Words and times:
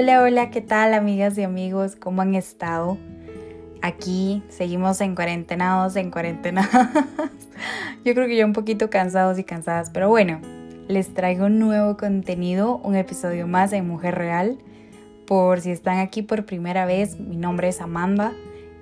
Hola, 0.00 0.22
hola, 0.22 0.50
¿qué 0.50 0.60
tal 0.60 0.94
amigas 0.94 1.36
y 1.38 1.42
amigos? 1.42 1.96
¿Cómo 1.96 2.22
han 2.22 2.36
estado? 2.36 2.96
Aquí 3.82 4.44
seguimos 4.48 5.00
en 5.00 5.16
cuarentenados, 5.16 5.96
en 5.96 6.12
cuarentenadas. 6.12 6.88
Yo 8.04 8.14
creo 8.14 8.28
que 8.28 8.36
ya 8.36 8.46
un 8.46 8.52
poquito 8.52 8.90
cansados 8.90 9.40
y 9.40 9.42
cansadas, 9.42 9.90
pero 9.90 10.08
bueno, 10.08 10.40
les 10.86 11.12
traigo 11.14 11.46
un 11.46 11.58
nuevo 11.58 11.96
contenido, 11.96 12.76
un 12.84 12.94
episodio 12.94 13.48
más 13.48 13.72
de 13.72 13.82
Mujer 13.82 14.14
Real. 14.14 14.58
Por 15.26 15.60
si 15.60 15.72
están 15.72 15.98
aquí 15.98 16.22
por 16.22 16.46
primera 16.46 16.86
vez, 16.86 17.18
mi 17.18 17.36
nombre 17.36 17.66
es 17.66 17.80
Amanda. 17.80 18.32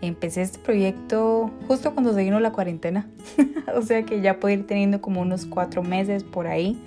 Empecé 0.03 0.43
este 0.43 0.59
proyecto 0.59 1.51
justo 1.67 1.95
cuando 1.95 2.13
se 2.13 2.25
vino 2.25 2.41
la 2.41 2.53
cuarentena, 2.53 3.09
o 3.75 3.81
sea 3.81 4.03
que 4.03 4.21
ya 4.21 4.39
puedo 4.39 4.53
ir 4.53 4.67
teniendo 4.67 5.01
como 5.01 5.23
unos 5.23 5.47
cuatro 5.47 5.83
meses 5.83 6.25
por 6.25 6.47
ahí. 6.47 6.79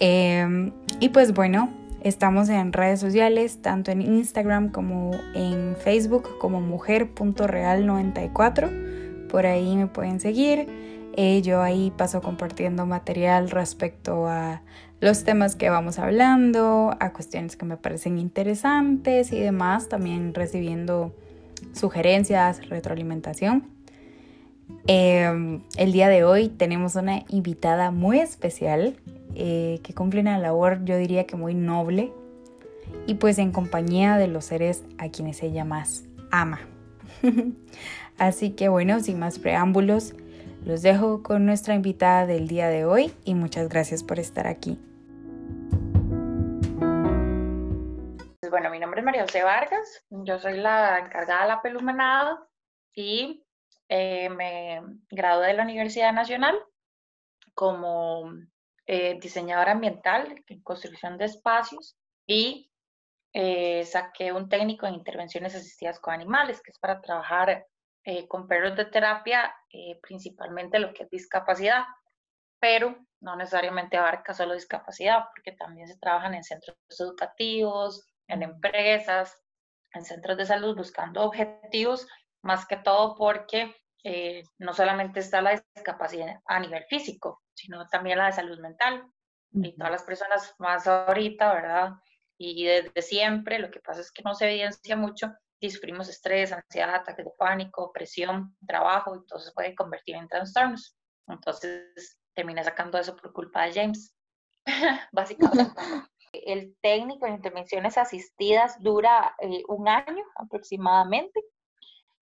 Em, 0.00 0.72
y 1.00 1.08
pues 1.08 1.32
bueno, 1.32 1.70
Estamos 2.02 2.48
en 2.48 2.72
redes 2.72 2.98
sociales, 2.98 3.62
tanto 3.62 3.92
en 3.92 4.02
Instagram 4.02 4.70
como 4.70 5.12
en 5.34 5.76
Facebook 5.76 6.36
como 6.40 6.60
mujer.real94. 6.60 9.28
Por 9.28 9.46
ahí 9.46 9.76
me 9.76 9.86
pueden 9.86 10.18
seguir. 10.18 10.66
Eh, 11.16 11.42
yo 11.42 11.62
ahí 11.62 11.92
paso 11.96 12.20
compartiendo 12.20 12.86
material 12.86 13.50
respecto 13.50 14.26
a 14.26 14.62
los 14.98 15.22
temas 15.22 15.54
que 15.54 15.70
vamos 15.70 16.00
hablando, 16.00 16.96
a 16.98 17.12
cuestiones 17.12 17.56
que 17.56 17.66
me 17.66 17.76
parecen 17.76 18.18
interesantes 18.18 19.32
y 19.32 19.38
demás, 19.38 19.88
también 19.88 20.34
recibiendo 20.34 21.14
sugerencias, 21.72 22.68
retroalimentación. 22.68 23.68
Em, 24.88 25.62
el 25.76 25.92
día 25.92 26.08
de 26.08 26.24
hoy 26.24 26.48
tenemos 26.48 26.96
una 26.96 27.22
invitada 27.28 27.92
muy 27.92 28.18
especial. 28.18 28.96
Eh, 29.34 29.80
que 29.82 29.94
cumple 29.94 30.20
una 30.20 30.38
labor 30.38 30.84
yo 30.84 30.96
diría 30.98 31.26
que 31.26 31.36
muy 31.36 31.54
noble 31.54 32.12
y 33.06 33.14
pues 33.14 33.38
en 33.38 33.50
compañía 33.50 34.18
de 34.18 34.28
los 34.28 34.44
seres 34.44 34.84
a 34.98 35.08
quienes 35.08 35.42
ella 35.42 35.64
más 35.64 36.04
ama. 36.30 36.60
Así 38.18 38.50
que 38.50 38.68
bueno, 38.68 39.00
sin 39.00 39.18
más 39.18 39.38
preámbulos, 39.38 40.14
los 40.64 40.82
dejo 40.82 41.22
con 41.22 41.46
nuestra 41.46 41.74
invitada 41.74 42.26
del 42.26 42.46
día 42.46 42.68
de 42.68 42.84
hoy 42.84 43.12
y 43.24 43.34
muchas 43.34 43.68
gracias 43.68 44.04
por 44.04 44.18
estar 44.18 44.46
aquí. 44.46 44.78
Pues 48.40 48.50
bueno, 48.50 48.70
mi 48.70 48.78
nombre 48.78 49.00
es 49.00 49.04
María 49.04 49.22
José 49.22 49.42
Vargas, 49.42 50.04
yo 50.10 50.38
soy 50.38 50.58
la 50.58 50.98
encargada 50.98 51.42
de 51.42 51.48
la 51.48 51.62
pelumenada 51.62 52.46
y 52.94 53.44
eh, 53.88 54.28
me 54.28 54.82
gradué 55.10 55.48
de 55.48 55.54
la 55.54 55.64
Universidad 55.64 56.12
Nacional 56.12 56.56
como 57.54 58.30
eh, 58.86 59.18
diseñadora 59.20 59.72
ambiental 59.72 60.42
en 60.46 60.62
construcción 60.62 61.18
de 61.18 61.26
espacios 61.26 61.96
y 62.26 62.70
eh, 63.32 63.84
saqué 63.84 64.32
un 64.32 64.48
técnico 64.48 64.86
en 64.86 64.94
intervenciones 64.94 65.54
asistidas 65.54 65.98
con 66.00 66.14
animales, 66.14 66.60
que 66.62 66.70
es 66.70 66.78
para 66.78 67.00
trabajar 67.00 67.66
eh, 68.04 68.26
con 68.28 68.48
perros 68.48 68.76
de 68.76 68.86
terapia, 68.86 69.54
principalmente 70.02 70.78
lo 70.78 70.92
que 70.92 71.04
es 71.04 71.10
discapacidad, 71.10 71.84
pero 72.60 72.96
no 73.20 73.36
necesariamente 73.36 73.96
abarca 73.96 74.34
solo 74.34 74.54
discapacidad, 74.54 75.24
porque 75.34 75.52
también 75.52 75.86
se 75.86 75.98
trabajan 75.98 76.34
en 76.34 76.42
centros 76.42 76.76
educativos, 76.98 78.06
en 78.28 78.42
empresas, 78.42 79.38
en 79.94 80.04
centros 80.04 80.36
de 80.36 80.46
salud, 80.46 80.76
buscando 80.76 81.22
objetivos, 81.22 82.06
más 82.42 82.66
que 82.66 82.76
todo 82.76 83.14
porque 83.16 83.74
eh, 84.04 84.42
no 84.58 84.74
solamente 84.74 85.20
está 85.20 85.40
la 85.40 85.52
discapacidad 85.82 86.40
a 86.46 86.60
nivel 86.60 86.84
físico, 86.84 87.42
sino 87.54 87.86
también 87.88 88.18
la 88.18 88.26
de 88.26 88.32
salud 88.32 88.58
mental. 88.60 89.04
Y 89.54 89.76
todas 89.76 89.92
las 89.92 90.02
personas 90.02 90.54
más 90.58 90.86
ahorita, 90.86 91.52
¿verdad? 91.52 91.90
Y 92.38 92.64
desde 92.64 93.02
siempre, 93.02 93.58
lo 93.58 93.70
que 93.70 93.80
pasa 93.80 94.00
es 94.00 94.10
que 94.10 94.22
no 94.22 94.34
se 94.34 94.46
evidencia 94.46 94.96
mucho, 94.96 95.30
y 95.62 95.70
sufrimos 95.70 96.08
estrés, 96.08 96.52
ansiedad, 96.52 96.96
ataques 96.96 97.24
de 97.24 97.30
pánico, 97.38 97.92
presión, 97.92 98.56
trabajo, 98.66 99.24
se 99.38 99.52
puede 99.52 99.76
convertir 99.76 100.16
en 100.16 100.26
trastornos. 100.26 100.96
Entonces, 101.28 102.18
terminé 102.34 102.64
sacando 102.64 102.98
eso 102.98 103.14
por 103.14 103.32
culpa 103.32 103.64
de 103.64 103.72
James, 103.72 104.12
básicamente. 105.12 105.72
El 106.32 106.74
técnico 106.80 107.26
en 107.26 107.34
intervenciones 107.34 107.96
asistidas 107.96 108.80
dura 108.80 109.36
eh, 109.38 109.62
un 109.68 109.86
año 109.86 110.24
aproximadamente 110.34 111.40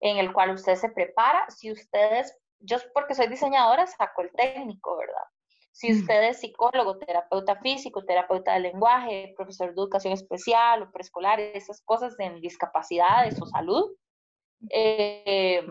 en 0.00 0.18
el 0.18 0.32
cual 0.32 0.50
usted 0.50 0.74
se 0.74 0.90
prepara. 0.90 1.48
Si 1.48 1.72
ustedes, 1.72 2.36
yo 2.60 2.76
porque 2.94 3.14
soy 3.14 3.28
diseñadora, 3.28 3.86
saco 3.86 4.22
el 4.22 4.30
técnico, 4.32 4.96
¿verdad? 4.96 5.24
Si 5.72 5.92
mm. 5.92 6.00
usted 6.00 6.28
es 6.28 6.40
psicólogo, 6.40 6.98
terapeuta 6.98 7.56
físico, 7.56 8.04
terapeuta 8.04 8.54
de 8.54 8.60
lenguaje, 8.60 9.34
profesor 9.36 9.68
de 9.68 9.74
educación 9.74 10.12
especial 10.12 10.82
o 10.82 10.90
preescolar, 10.90 11.40
esas 11.40 11.80
cosas 11.82 12.14
en 12.18 12.40
discapacidades 12.40 13.40
o 13.40 13.46
salud, 13.46 13.90
eh, 14.68 15.64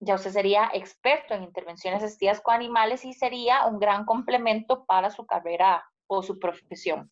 ya 0.00 0.14
usted 0.14 0.30
sería 0.30 0.70
experto 0.72 1.34
en 1.34 1.42
intervenciones 1.42 2.02
asistidas 2.02 2.40
con 2.40 2.54
animales 2.54 3.04
y 3.04 3.12
sería 3.12 3.66
un 3.66 3.80
gran 3.80 4.04
complemento 4.04 4.84
para 4.84 5.10
su 5.10 5.26
carrera 5.26 5.84
o 6.06 6.22
su 6.22 6.38
profesión. 6.38 7.10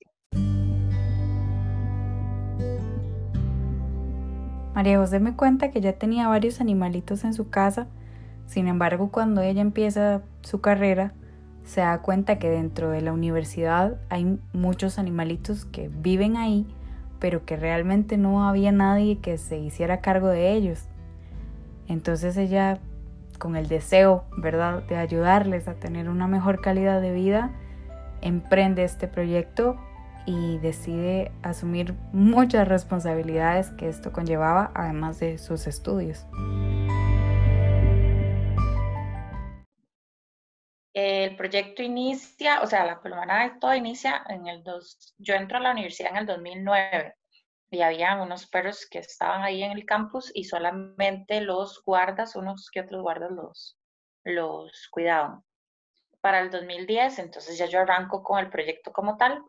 María 4.75 4.99
José 4.99 5.21
me 5.21 5.35
cuenta 5.35 5.71
que 5.71 5.81
ya 5.81 5.95
tenía 5.95 6.29
varios 6.29 6.61
animalitos 6.61 7.25
en 7.25 7.33
su 7.33 7.49
casa, 7.49 7.89
sin 8.47 8.69
embargo 8.69 9.11
cuando 9.11 9.43
ella 9.43 9.61
empieza 9.61 10.23
su 10.43 10.61
carrera, 10.61 11.13
se 11.65 11.81
da 11.81 11.99
cuenta 11.99 12.39
que 12.39 12.49
dentro 12.49 12.91
de 12.91 13.03
la 13.03 13.13
universidad 13.13 13.97
hay 14.09 14.39
muchos 14.53 14.99
animalitos 14.99 15.65
que 15.65 15.89
viven 15.89 16.37
ahí, 16.37 16.67
pero 17.19 17.45
que 17.45 17.57
realmente 17.57 18.17
no 18.17 18.47
había 18.49 18.73
nadie 18.73 19.19
que 19.19 19.37
se 19.37 19.59
hiciera 19.59 20.01
cargo 20.01 20.29
de 20.29 20.53
ellos. 20.53 20.85
Entonces 21.89 22.37
ella, 22.37 22.79
con 23.39 23.57
el 23.57 23.67
deseo, 23.67 24.25
¿verdad?, 24.37 24.85
de 24.85 24.97
ayudarles 24.97 25.67
a 25.67 25.75
tener 25.75 26.09
una 26.09 26.29
mejor 26.29 26.61
calidad 26.61 27.01
de 27.01 27.13
vida, 27.13 27.51
emprende 28.21 28.85
este 28.85 29.09
proyecto 29.09 29.77
y 30.25 30.59
decide 30.59 31.33
asumir 31.43 31.95
muchas 32.13 32.67
responsabilidades 32.67 33.71
que 33.71 33.89
esto 33.89 34.13
conllevaba, 34.13 34.71
además 34.75 35.21
de 35.21 35.39
sus 35.39 35.67
estudios. 35.67 36.27
El 40.97 41.37
proyecto 41.37 41.83
inicia, 41.83 42.63
o 42.63 42.67
sea, 42.67 42.87
la 42.87 42.99
de 43.05 43.61
todo 43.61 43.75
inicia 43.75 44.25
en 44.31 44.47
el 44.47 44.65
2, 44.65 45.15
yo 45.19 45.35
entro 45.35 45.59
a 45.59 45.61
la 45.61 45.73
universidad 45.73 46.13
en 46.13 46.17
el 46.17 46.27
2009 46.27 47.15
y 47.71 47.83
había 47.83 48.17
unos 48.17 48.47
perros 48.47 48.87
que 48.91 49.01
estaban 49.01 49.43
ahí 49.43 49.63
en 49.63 49.73
el 49.73 49.85
campus 49.85 50.31
y 50.33 50.45
solamente 50.45 51.43
los 51.43 51.83
guardas, 51.85 52.35
unos 52.35 52.71
que 52.71 52.81
otros 52.81 53.03
guardas 53.03 53.31
los, 53.31 53.79
los 54.25 54.89
cuidaban. 54.91 55.45
Para 56.23 56.41
el 56.41 56.51
2010, 56.51 57.19
entonces 57.19 57.59
ya 57.59 57.67
yo 57.67 57.81
arranco 57.81 58.23
con 58.23 58.39
el 58.39 58.49
proyecto 58.49 58.91
como 58.91 59.19
tal 59.19 59.45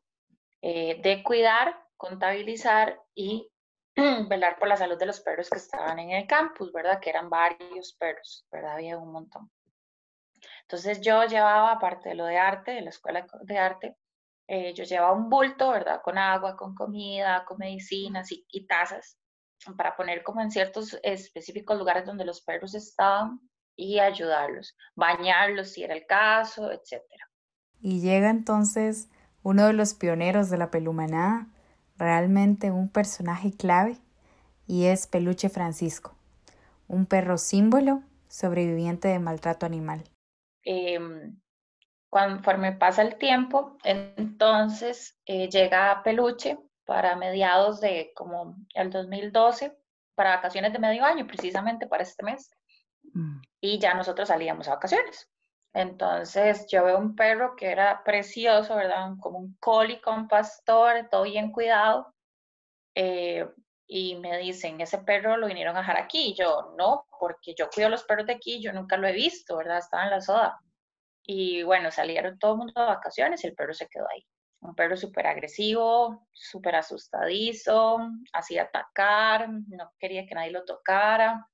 eh, 0.62 1.00
de 1.02 1.24
cuidar, 1.24 1.82
contabilizar 1.96 3.00
y 3.16 3.50
velar 4.28 4.60
por 4.60 4.68
la 4.68 4.76
salud 4.76 5.00
de 5.00 5.06
los 5.06 5.22
perros 5.22 5.50
que 5.50 5.60
estaban 5.60 5.98
en 6.00 6.12
el 6.12 6.28
campus, 6.28 6.74
¿verdad? 6.74 7.00
Que 7.00 7.12
eran 7.12 7.30
varios 7.30 7.94
perros, 7.94 8.46
¿verdad? 8.52 8.74
Había 8.74 8.98
un 8.98 9.14
montón. 9.14 9.50
Entonces 10.62 11.02
yo 11.02 11.24
llevaba, 11.26 11.72
aparte 11.72 12.10
de 12.10 12.16
lo 12.16 12.26
de 12.26 12.38
arte, 12.38 12.72
de 12.72 12.82
la 12.82 12.90
escuela 12.90 13.26
de 13.42 13.58
arte, 13.58 13.98
eh, 14.48 14.74
yo 14.74 14.86
llevaba 14.86 15.14
un 15.14 15.30
bulto, 15.30 15.72
¿verdad? 15.72 16.02
Con 16.02 16.18
agua, 16.18 16.56
con 16.56 16.74
comida, 16.74 17.44
con 17.46 17.58
medicinas 17.58 18.30
y, 18.32 18.66
tazas 18.66 19.18
para 19.76 19.96
poner 19.96 20.24
como 20.24 20.42
en 20.42 20.52
ciertos 20.52 20.98
específicos 21.04 21.78
lugares 21.78 22.06
donde 22.06 22.24
los 22.24 22.42
perros 22.42 22.76
estaban 22.76 23.42
y 23.76 24.00
ayudarlos, 24.00 24.76
bañarlos 24.96 25.72
si 25.72 25.84
era 25.84 25.96
el 25.96 26.06
caso, 26.06 26.72
etcétera. 26.72 27.28
Y 27.82 28.00
llega 28.00 28.30
entonces 28.30 29.10
uno 29.44 29.66
de 29.68 29.74
los 29.74 29.94
pioneros 29.94 30.50
de 30.50 30.58
la 30.58 30.72
pelumanada, 30.72 31.48
realmente 31.98 32.72
un 32.72 32.90
personaje 32.90 33.52
clave, 33.52 33.98
y 34.68 34.86
es 34.86 35.08
Peluche 35.08 35.50
Francisco, 35.50 36.16
un 36.88 37.06
perro 37.06 37.38
símbolo 37.38 38.04
sobreviviente 38.28 39.08
de 39.08 39.20
maltrato 39.20 39.66
animal. 39.66 40.04
Eh, 40.70 41.00
conforme 42.10 42.74
pasa 42.74 43.02
el 43.04 43.18
tiempo, 43.18 43.78
entonces 43.86 45.18
eh, 45.26 45.48
llega 45.50 46.02
Peluche 46.04 46.58
para 46.86 47.16
mediados 47.16 47.80
de 47.80 48.12
como 48.14 48.58
el 48.74 48.90
2012, 48.90 49.78
para 50.14 50.36
vacaciones 50.36 50.74
de 50.74 50.80
medio 50.80 51.06
año, 51.06 51.26
precisamente 51.26 51.88
para 51.88 52.04
este 52.04 52.24
mes. 52.26 52.52
Mm. 53.14 53.40
Y 53.62 53.80
ya 53.80 53.94
nosotros 53.94 54.28
salíamos 54.28 54.68
a 54.68 54.76
vacaciones. 54.76 55.30
Entonces 55.74 56.68
yo 56.70 56.84
veo 56.84 56.98
un 56.98 57.16
perro 57.16 57.56
que 57.56 57.68
era 57.68 58.04
precioso, 58.04 58.76
¿verdad? 58.76 59.12
Como 59.22 59.40
un 59.40 59.56
collie 59.62 60.02
con 60.02 60.28
pastor, 60.28 61.08
todo 61.10 61.24
bien 61.24 61.52
cuidado. 61.54 62.14
Eh, 62.94 63.48
y 63.88 64.18
me 64.18 64.38
dicen, 64.38 64.82
ese 64.82 65.00
perro 65.00 65.38
lo 65.38 65.48
vinieron 65.48 65.76
a 65.76 65.80
dejar 65.80 65.98
aquí. 65.98 66.32
Y 66.32 66.36
yo, 66.36 66.74
no, 66.78 67.06
porque 67.20 67.56
yo 67.58 67.70
cuido 67.70 67.90
los 67.90 68.04
perros 68.04 68.28
de 68.28 68.34
aquí, 68.34 68.62
yo 68.62 68.74
nunca 68.74 68.98
lo 68.98 69.08
he 69.08 69.14
visto, 69.14 69.58
¿verdad? 69.58 69.78
Estaba 69.78 70.04
en 70.04 70.10
la 70.12 70.22
soda. 70.22 70.60
Y 71.24 71.64
bueno, 71.64 71.92
salieron 71.92 72.38
todo 72.40 72.54
el 72.54 72.58
mundo 72.60 72.74
de 72.82 72.88
vacaciones 72.88 73.44
y 73.44 73.48
el 73.48 73.56
perro 73.56 73.74
se 73.74 73.88
quedó 73.88 74.06
ahí. 74.10 74.26
un 74.62 74.76
perro 74.76 74.98
súper 74.98 75.28
agresivo, 75.28 76.28
súper 76.34 76.76
asustadizo, 76.76 78.00
hacía 78.34 78.64
atacar, 78.64 79.50
no 79.50 79.92
quería 80.00 80.26
que 80.26 80.36
nadie 80.36 80.52
lo 80.52 80.66
tocara. 80.66 81.48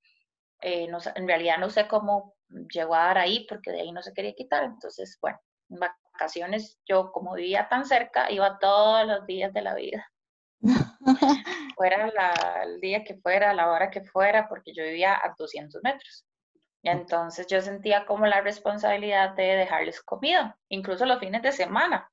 Eh, 0.62 0.88
no, 0.88 1.00
en 1.16 1.28
realidad 1.28 1.58
no 1.60 1.70
sé 1.70 1.88
cómo 1.88 2.36
llegó 2.74 2.96
a 2.96 3.06
dar 3.08 3.18
ahí 3.20 3.46
porque 3.50 3.72
de 3.72 3.82
ahí 3.82 3.92
no 3.92 4.02
se 4.02 4.14
quería 4.14 4.34
quitar. 4.34 4.64
Entonces, 4.64 5.18
bueno, 5.22 5.40
en 5.70 5.80
vacaciones 5.80 6.80
yo 6.88 7.12
como 7.12 7.34
vivía 7.36 7.68
tan 7.70 7.86
cerca, 7.86 8.32
iba 8.32 8.58
todos 8.60 9.06
los 9.08 9.26
días 9.28 9.54
de 9.54 9.62
la 9.62 9.76
vida. 9.76 10.08
fuera 11.76 12.12
el 12.64 12.80
día 12.80 13.04
que 13.04 13.16
fuera, 13.16 13.54
la 13.54 13.72
hora 13.72 13.90
que 13.90 14.02
fuera, 14.02 14.48
porque 14.48 14.74
yo 14.74 14.84
vivía 14.84 15.16
a 15.16 15.34
200 15.38 15.82
metros. 15.84 16.26
Y 16.82 16.90
entonces 16.90 17.48
yo 17.48 17.62
sentía 17.62 18.06
como 18.06 18.28
la 18.28 18.42
responsabilidad 18.42 19.36
de 19.36 19.56
dejarles 19.56 20.02
comida, 20.02 20.58
incluso 20.68 21.06
los 21.06 21.20
fines 21.20 21.42
de 21.42 21.54
semana. 21.54 22.10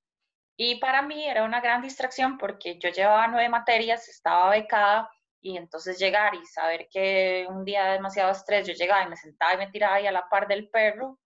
Y 0.56 0.78
para 0.78 1.02
mí 1.02 1.26
era 1.26 1.42
una 1.42 1.60
gran 1.60 1.82
distracción 1.82 2.38
porque 2.38 2.78
yo 2.78 2.90
llevaba 2.90 3.26
nueve 3.26 3.48
materias, 3.48 4.08
estaba 4.08 4.50
becada 4.50 5.10
y 5.40 5.56
entonces 5.56 5.98
llegar 5.98 6.34
y 6.34 6.44
saber 6.46 6.86
que 6.90 7.46
un 7.48 7.64
día 7.64 7.86
de 7.86 7.92
demasiado 7.92 8.30
estrés 8.30 8.66
yo 8.68 8.74
llegaba 8.74 9.02
y 9.02 9.08
me 9.08 9.16
sentaba 9.16 9.54
y 9.54 9.56
me 9.56 9.70
tiraba 9.70 9.94
ahí 9.94 10.06
a 10.06 10.12
la 10.12 10.28
par 10.28 10.46
del 10.46 10.68
perro, 10.68 11.18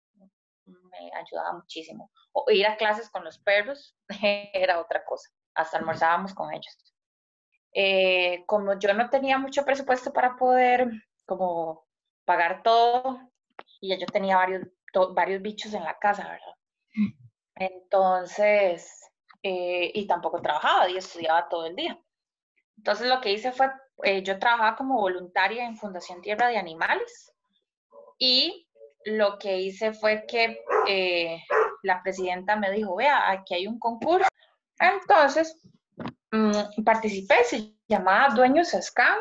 me 0.65 1.11
ayudaba 1.15 1.53
muchísimo. 1.53 2.11
O 2.33 2.51
ir 2.51 2.67
a 2.67 2.77
clases 2.77 3.11
con 3.11 3.25
los 3.25 3.39
perros 3.39 3.97
era 4.55 4.81
otra 4.81 5.05
cosa, 5.05 5.29
hasta 5.55 5.79
almorzábamos 5.79 6.33
con 6.33 6.53
ellos. 6.53 6.94
Eh, 7.75 8.45
como 8.47 8.79
yo 8.79 8.95
no 8.95 9.11
tenía 9.11 9.37
mucho 9.37 9.65
presupuesto 9.65 10.13
para 10.13 10.37
poder 10.37 10.91
como 11.27 11.85
pagar 12.25 12.63
todo 12.63 13.19
y 13.81 13.89
ya 13.89 13.99
yo 13.99 14.07
tenía 14.07 14.37
varios, 14.37 14.63
varios 15.13 15.43
bichos 15.43 15.75
en 15.75 15.83
la 15.83 15.99
casa, 15.99 16.23
¿verdad? 16.23 16.55
Mm. 16.95 17.25
Entonces, 17.57 19.05
eh, 19.43 19.91
y 19.93 20.07
tampoco 20.07 20.41
trabajaba 20.41 20.89
y 20.89 20.97
estudiaba 20.97 21.49
todo 21.49 21.67
el 21.67 21.77
día. 21.77 21.99
Entonces 22.79 23.09
lo 23.09 23.21
que 23.21 23.33
hice 23.33 23.53
fue, 23.53 23.71
eh, 24.03 24.23
yo 24.23 24.39
trabajaba 24.39 24.77
como 24.77 25.01
voluntaria 25.01 25.67
en 25.67 25.77
Fundación 25.77 26.23
Tierra 26.23 26.49
de 26.49 26.57
Animales 26.57 27.33
y 28.19 28.69
lo 29.05 29.39
que 29.39 29.59
hice 29.59 29.93
fue 29.93 30.25
que 30.27 30.61
eh, 30.89 31.43
la 31.83 32.03
presidenta 32.03 32.57
me 32.57 32.71
dijo, 32.71 32.97
vea, 32.97 33.31
aquí 33.31 33.55
hay 33.55 33.67
un 33.67 33.79
concurso. 33.79 34.29
Entonces 34.79 35.61
mm, 36.37 36.85
participé, 36.85 37.45
se 37.45 37.75
llamaba 37.89 38.35
Dueños 38.35 38.69
Scam 38.81 39.19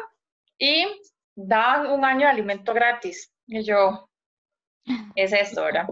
y 0.57 0.85
daban 1.35 1.87
un 1.91 2.05
año 2.05 2.21
de 2.21 2.31
alimento 2.31 2.73
gratis. 2.73 3.33
Y 3.47 3.63
yo, 3.63 4.09
es 5.15 5.33
esto, 5.33 5.63
¿verdad? 5.63 5.87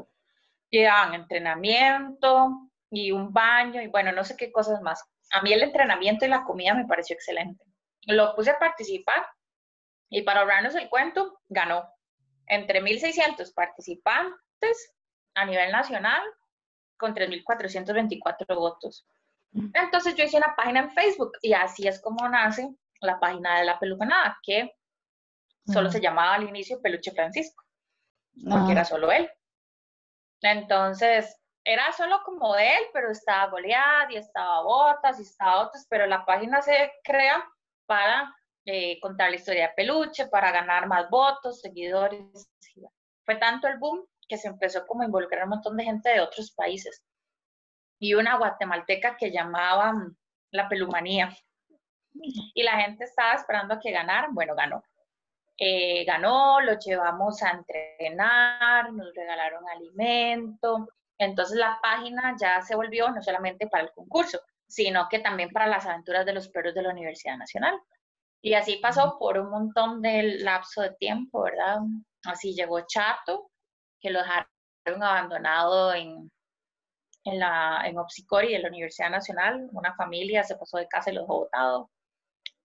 Y 0.69 0.83
daban 0.83 1.13
entrenamiento, 1.13 2.71
y 2.91 3.11
un 3.11 3.33
baño 3.33 3.81
y 3.81 3.87
bueno, 3.87 4.11
no 4.11 4.23
sé 4.23 4.35
qué 4.35 4.51
cosas 4.51 4.81
más. 4.81 5.03
A 5.31 5.41
mí 5.41 5.53
el 5.53 5.63
entrenamiento 5.63 6.25
y 6.25 6.27
la 6.27 6.43
comida 6.43 6.73
me 6.73 6.85
pareció 6.85 7.15
excelente. 7.15 7.63
Lo 8.05 8.35
puse 8.35 8.51
a 8.51 8.59
participar 8.59 9.25
y 10.09 10.23
para 10.23 10.41
ahorrarnos 10.41 10.75
el 10.75 10.89
cuento, 10.89 11.39
ganó. 11.47 11.89
Entre 12.47 12.81
1.600 12.81 13.53
participantes 13.53 14.93
a 15.35 15.45
nivel 15.45 15.71
nacional 15.71 16.21
con 16.97 17.15
3.424 17.15 18.55
votos. 18.55 19.07
Entonces 19.53 20.15
yo 20.15 20.23
hice 20.23 20.37
una 20.37 20.55
página 20.55 20.81
en 20.81 20.91
Facebook 20.91 21.33
y 21.41 21.53
así 21.53 21.87
es 21.87 22.01
como 22.01 22.27
nace 22.29 22.73
la 23.01 23.19
página 23.19 23.59
de 23.59 23.65
la 23.65 23.79
pelucanada, 23.79 24.39
que 24.43 24.73
solo 25.65 25.89
mm. 25.89 25.91
se 25.91 26.01
llamaba 26.01 26.35
al 26.35 26.47
inicio 26.47 26.81
Peluche 26.81 27.11
Francisco, 27.11 27.63
porque 28.49 28.71
era 28.71 28.85
solo 28.85 29.11
él. 29.11 29.29
Entonces, 30.41 31.37
era 31.63 31.91
solo 31.91 32.21
como 32.23 32.55
de 32.55 32.67
él, 32.67 32.83
pero 32.93 33.11
estaba 33.11 33.51
Goliath 33.51 34.09
y 34.09 34.15
estaba 34.15 34.63
Botas 34.63 35.19
y 35.19 35.23
estaba 35.23 35.67
otros, 35.67 35.85
pero 35.89 36.07
la 36.07 36.25
página 36.25 36.61
se 36.61 36.91
crea 37.03 37.43
para 37.85 38.33
eh, 38.65 38.99
contar 38.99 39.29
la 39.29 39.35
historia 39.35 39.67
de 39.67 39.73
Peluche, 39.75 40.27
para 40.27 40.51
ganar 40.51 40.87
más 40.87 41.09
votos, 41.09 41.61
seguidores. 41.61 42.21
Fue 43.23 43.35
tanto 43.35 43.67
el 43.67 43.77
boom 43.77 44.05
que 44.27 44.37
se 44.37 44.47
empezó 44.47 44.85
como 44.87 45.01
a 45.01 45.05
involucrar 45.05 45.41
a 45.41 45.45
un 45.45 45.51
montón 45.51 45.77
de 45.77 45.83
gente 45.83 46.09
de 46.09 46.21
otros 46.21 46.51
países. 46.51 47.03
Y 48.01 48.15
una 48.15 48.37
guatemalteca 48.37 49.15
que 49.15 49.31
llamaban 49.31 50.17
la 50.51 50.67
pelumanía. 50.67 51.33
Y 52.13 52.63
la 52.63 52.81
gente 52.81 53.05
estaba 53.05 53.35
esperando 53.35 53.75
a 53.75 53.79
que 53.79 53.91
ganara. 53.91 54.27
Bueno, 54.31 54.55
ganó. 54.55 54.83
Eh, 55.63 56.03
ganó, 56.05 56.59
lo 56.59 56.79
llevamos 56.79 57.43
a 57.43 57.51
entrenar, 57.51 58.91
nos 58.91 59.13
regalaron 59.13 59.63
alimento, 59.69 60.89
entonces 61.19 61.55
la 61.55 61.77
página 61.83 62.35
ya 62.41 62.63
se 62.63 62.75
volvió 62.75 63.11
no 63.11 63.21
solamente 63.21 63.67
para 63.67 63.83
el 63.83 63.91
concurso, 63.91 64.41
sino 64.67 65.07
que 65.07 65.19
también 65.19 65.51
para 65.51 65.67
las 65.67 65.85
aventuras 65.85 66.25
de 66.25 66.33
los 66.33 66.49
perros 66.49 66.73
de 66.73 66.81
la 66.81 66.89
Universidad 66.89 67.37
Nacional. 67.37 67.79
Y 68.41 68.55
así 68.55 68.77
pasó 68.77 69.19
por 69.19 69.37
un 69.37 69.51
montón 69.51 70.01
de 70.01 70.39
lapso 70.39 70.81
de 70.81 70.95
tiempo, 70.95 71.43
¿verdad? 71.43 71.77
Así 72.25 72.55
llegó 72.55 72.81
Chato, 72.87 73.51
que 73.99 74.09
lo 74.09 74.17
dejaron 74.17 74.47
abandonado 75.03 75.93
en, 75.93 76.31
en, 77.23 77.39
la, 77.39 77.81
en 77.85 77.97
Opsicori, 77.97 78.55
en 78.55 78.63
la 78.63 78.69
Universidad 78.69 79.09
Nacional. 79.09 79.69
Una 79.71 79.93
familia 79.95 80.43
se 80.43 80.55
pasó 80.55 80.77
de 80.77 80.87
casa 80.87 81.11
y 81.11 81.13
los 81.15 81.23
dejó 81.23 81.39
botados. 81.39 81.87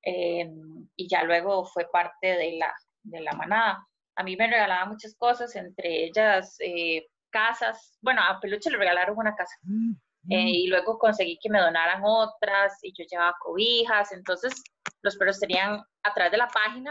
Em, 0.02 0.88
y 0.96 1.08
ya 1.08 1.24
luego 1.24 1.64
fue 1.64 1.88
parte 1.90 2.28
de 2.28 2.52
la, 2.58 2.72
de 3.02 3.20
la 3.20 3.32
manada. 3.32 3.86
A 4.14 4.22
mí 4.22 4.36
me 4.36 4.46
regalaban 4.46 4.90
muchas 4.90 5.14
cosas, 5.16 5.54
entre 5.56 6.04
ellas 6.04 6.56
eh, 6.60 7.06
casas. 7.30 7.98
Bueno, 8.00 8.22
a 8.22 8.40
Peluche 8.40 8.70
le 8.70 8.78
regalaron 8.78 9.18
una 9.18 9.34
casa. 9.34 9.54
Mm, 9.62 9.92
eh, 10.30 10.44
mm. 10.44 10.48
y 10.48 10.66
luego 10.68 10.98
conseguí 10.98 11.38
que 11.40 11.50
me 11.50 11.60
donaran 11.60 12.02
otras 12.04 12.78
y 12.82 12.92
yo 12.96 13.04
llevaba 13.10 13.36
cobijas. 13.40 14.12
Entonces, 14.12 14.62
los 15.02 15.16
perros 15.16 15.40
tenían 15.40 15.82
a 16.02 16.14
través 16.14 16.32
de 16.32 16.38
la 16.38 16.48
página, 16.48 16.90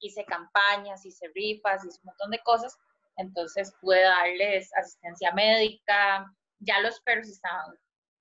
hice 0.00 0.24
campañas, 0.24 1.06
hice 1.06 1.30
rifas, 1.34 1.84
hice 1.84 1.98
un 2.02 2.06
montón 2.06 2.30
de 2.30 2.40
cosas. 2.44 2.76
Entonces, 3.16 3.72
pude 3.80 4.02
darles 4.02 4.70
asistencia 4.74 5.32
médica. 5.32 6.30
Ya 6.58 6.80
los 6.80 7.00
perros 7.00 7.28
estaban, 7.28 7.76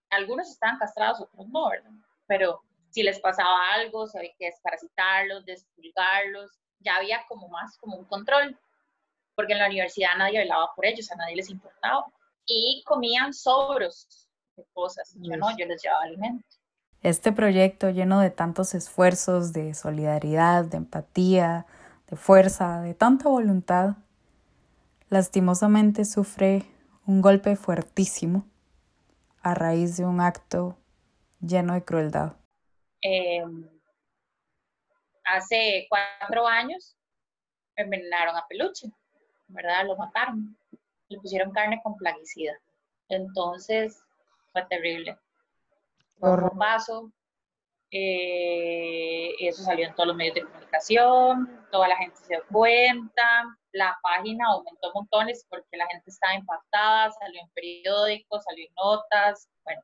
algunos 0.09 0.49
estaban 0.49 0.77
castrados, 0.77 1.21
otros 1.21 1.47
no, 1.49 1.69
¿verdad? 1.69 1.91
Pero 2.27 2.61
si 2.89 3.03
les 3.03 3.19
pasaba 3.19 3.73
algo, 3.73 4.07
sabía 4.07 4.31
que 4.37 4.45
desparasitarlos, 4.45 5.45
despulgarlos, 5.45 6.51
ya 6.79 6.95
había 6.97 7.25
como 7.27 7.47
más 7.49 7.77
como 7.77 7.97
un 7.97 8.05
control 8.05 8.57
porque 9.35 9.53
en 9.53 9.59
la 9.59 9.67
universidad 9.67 10.17
nadie 10.17 10.39
velaba 10.39 10.73
por 10.75 10.85
ellos, 10.85 11.11
a 11.11 11.15
nadie 11.15 11.35
les 11.35 11.49
importaba. 11.49 12.05
Y 12.45 12.83
comían 12.85 13.33
sobros 13.33 14.27
de 14.55 14.65
cosas, 14.73 15.13
yo 15.19 15.35
no, 15.35 15.55
yo 15.57 15.65
les 15.65 15.81
llevaba 15.83 16.03
alimento. 16.03 16.45
Este 17.01 17.31
proyecto 17.31 17.89
lleno 17.89 18.19
de 18.19 18.31
tantos 18.31 18.73
esfuerzos, 18.73 19.53
de 19.53 19.73
solidaridad, 19.73 20.65
de 20.65 20.77
empatía, 20.77 21.65
de 22.07 22.15
fuerza, 22.15 22.81
de 22.81 22.93
tanta 22.93 23.29
voluntad, 23.29 23.95
lastimosamente 25.09 26.05
sufre 26.05 26.65
un 27.05 27.21
golpe 27.21 27.55
fuertísimo 27.55 28.45
a 29.41 29.53
raíz 29.53 29.97
de 29.97 30.05
un 30.05 30.21
acto 30.21 30.77
lleno 31.39 31.73
de 31.73 31.83
crueldad. 31.83 32.33
Em, 33.01 33.69
hace 35.23 35.87
cuatro 35.89 36.47
años 36.47 36.95
envenenaron 37.75 38.35
a 38.35 38.45
Peluche. 38.47 38.91
¿verdad? 39.47 39.85
Lo 39.85 39.95
mataron, 39.95 40.57
le 41.09 41.19
pusieron 41.19 41.51
carne 41.51 41.79
con 41.83 41.95
plaguicida. 41.95 42.53
Entonces, 43.09 44.03
fue 44.51 44.65
terrible. 44.65 45.17
Fue 46.19 46.31
un 46.31 46.57
paso. 46.57 47.11
Eh, 47.97 49.33
eso 49.39 49.63
salió 49.63 49.87
en 49.87 49.95
todos 49.95 50.07
los 50.07 50.17
medios 50.17 50.35
de 50.35 50.41
comunicación, 50.41 51.65
toda 51.71 51.87
la 51.87 51.95
gente 51.95 52.17
se 52.17 52.33
dio 52.33 52.43
cuenta, 52.51 53.45
la 53.71 53.97
página 54.03 54.47
aumentó 54.47 54.91
montones 54.93 55.45
porque 55.49 55.77
la 55.77 55.87
gente 55.87 56.09
estaba 56.09 56.35
impactada, 56.35 57.11
salió 57.11 57.39
en 57.39 57.49
periódicos, 57.51 58.43
salió 58.43 58.65
en 58.65 58.73
notas, 58.75 59.47
bueno, 59.63 59.81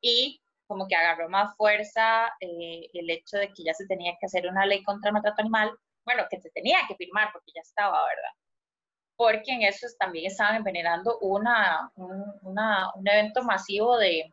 y 0.00 0.40
como 0.66 0.88
que 0.88 0.96
agarró 0.96 1.28
más 1.28 1.54
fuerza 1.56 2.26
eh, 2.40 2.88
el 2.92 3.08
hecho 3.08 3.36
de 3.36 3.52
que 3.52 3.62
ya 3.62 3.72
se 3.72 3.86
tenía 3.86 4.16
que 4.18 4.26
hacer 4.26 4.48
una 4.48 4.66
ley 4.66 4.82
contra 4.82 5.10
el 5.10 5.14
maltrato 5.14 5.40
animal, 5.40 5.70
bueno, 6.04 6.24
que 6.28 6.40
se 6.40 6.50
tenía 6.50 6.78
que 6.88 6.96
firmar 6.96 7.30
porque 7.32 7.52
ya 7.54 7.60
estaba, 7.60 8.04
¿verdad? 8.04 8.32
porque 9.18 9.52
en 9.52 9.62
eso 9.62 9.86
también 9.98 10.26
estaban 10.26 10.56
envenenando 10.56 11.18
un, 11.18 11.44
evento 13.04 13.42
masivo 13.42 13.96
de, 13.96 14.32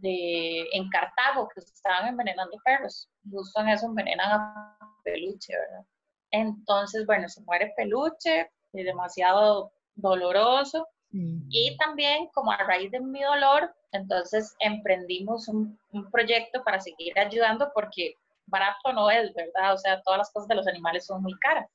de, 0.00 0.68
en 0.72 0.88
Cartago, 0.90 1.48
que 1.48 1.60
estaban 1.60 2.08
envenenando 2.08 2.56
perros. 2.64 3.08
Justo 3.30 3.60
en 3.60 3.68
eso 3.68 3.86
envenenan 3.86 4.30
a 4.30 4.78
Peluche, 5.04 5.52
¿verdad? 5.56 5.86
Entonces, 6.30 7.06
bueno, 7.06 7.28
se 7.28 7.42
muere 7.42 7.72
Peluche, 7.76 8.50
es 8.72 8.84
demasiado 8.84 9.72
doloroso. 9.94 10.86
Y 11.16 11.76
también, 11.76 12.26
como 12.34 12.50
a 12.50 12.56
raíz 12.56 12.90
de 12.90 12.98
mi 12.98 13.22
dolor, 13.22 13.72
entonces 13.92 14.56
emprendimos 14.58 15.46
un, 15.46 15.78
un 15.92 16.10
proyecto 16.10 16.64
para 16.64 16.80
seguir 16.80 17.16
ayudando 17.16 17.70
porque 17.72 18.16
barato 18.46 18.92
no 18.92 19.08
es, 19.08 19.32
¿verdad? 19.32 19.74
O 19.74 19.78
sea, 19.78 20.02
todas 20.02 20.18
las 20.18 20.32
cosas 20.32 20.48
de 20.48 20.56
los 20.56 20.66
animales 20.66 21.06
son 21.06 21.22
muy 21.22 21.34
caras. 21.38 21.70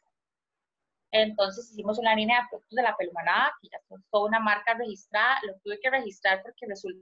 Entonces 1.12 1.72
hicimos 1.72 1.98
una 1.98 2.16
línea 2.16 2.42
de 2.42 2.48
productos 2.50 2.76
de 2.76 2.84
la 2.84 2.98
pelumanada, 2.98 3.54
que 3.62 3.70
ya 3.72 3.80
fue 3.88 3.98
toda 4.12 4.28
una 4.28 4.40
marca 4.40 4.74
registrada. 4.74 5.40
Lo 5.44 5.54
tuve 5.64 5.80
que 5.80 5.90
registrar 5.90 6.42
porque 6.44 6.66
resulta 6.68 7.00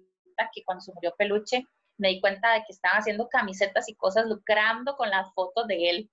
que 0.53 0.63
cuando 0.63 0.81
se 0.81 0.93
murió 0.93 1.13
Peluche, 1.17 1.65
me 1.97 2.09
di 2.09 2.21
cuenta 2.21 2.53
de 2.53 2.59
que 2.59 2.73
estaban 2.73 2.99
haciendo 2.99 3.27
camisetas 3.27 3.89
y 3.89 3.95
cosas 3.95 4.27
lucrando 4.27 4.95
con 4.95 5.09
las 5.09 5.33
fotos 5.33 5.67
de 5.67 5.89
él. 5.89 6.11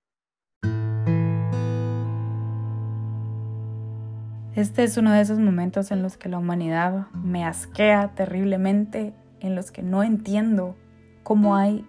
Este 4.55 4.83
es 4.85 4.95
uno 4.97 5.11
de 5.11 5.19
esos 5.19 5.37
momentos 5.37 5.91
en 5.91 6.01
los 6.01 6.15
que 6.15 6.29
la 6.29 6.37
humanidad 6.37 7.07
me 7.11 7.43
asquea 7.43 8.13
terriblemente, 8.15 9.13
en 9.41 9.53
los 9.53 9.69
que 9.69 9.83
no 9.83 10.01
entiendo 10.01 10.77
cómo 11.23 11.57
hay 11.57 11.85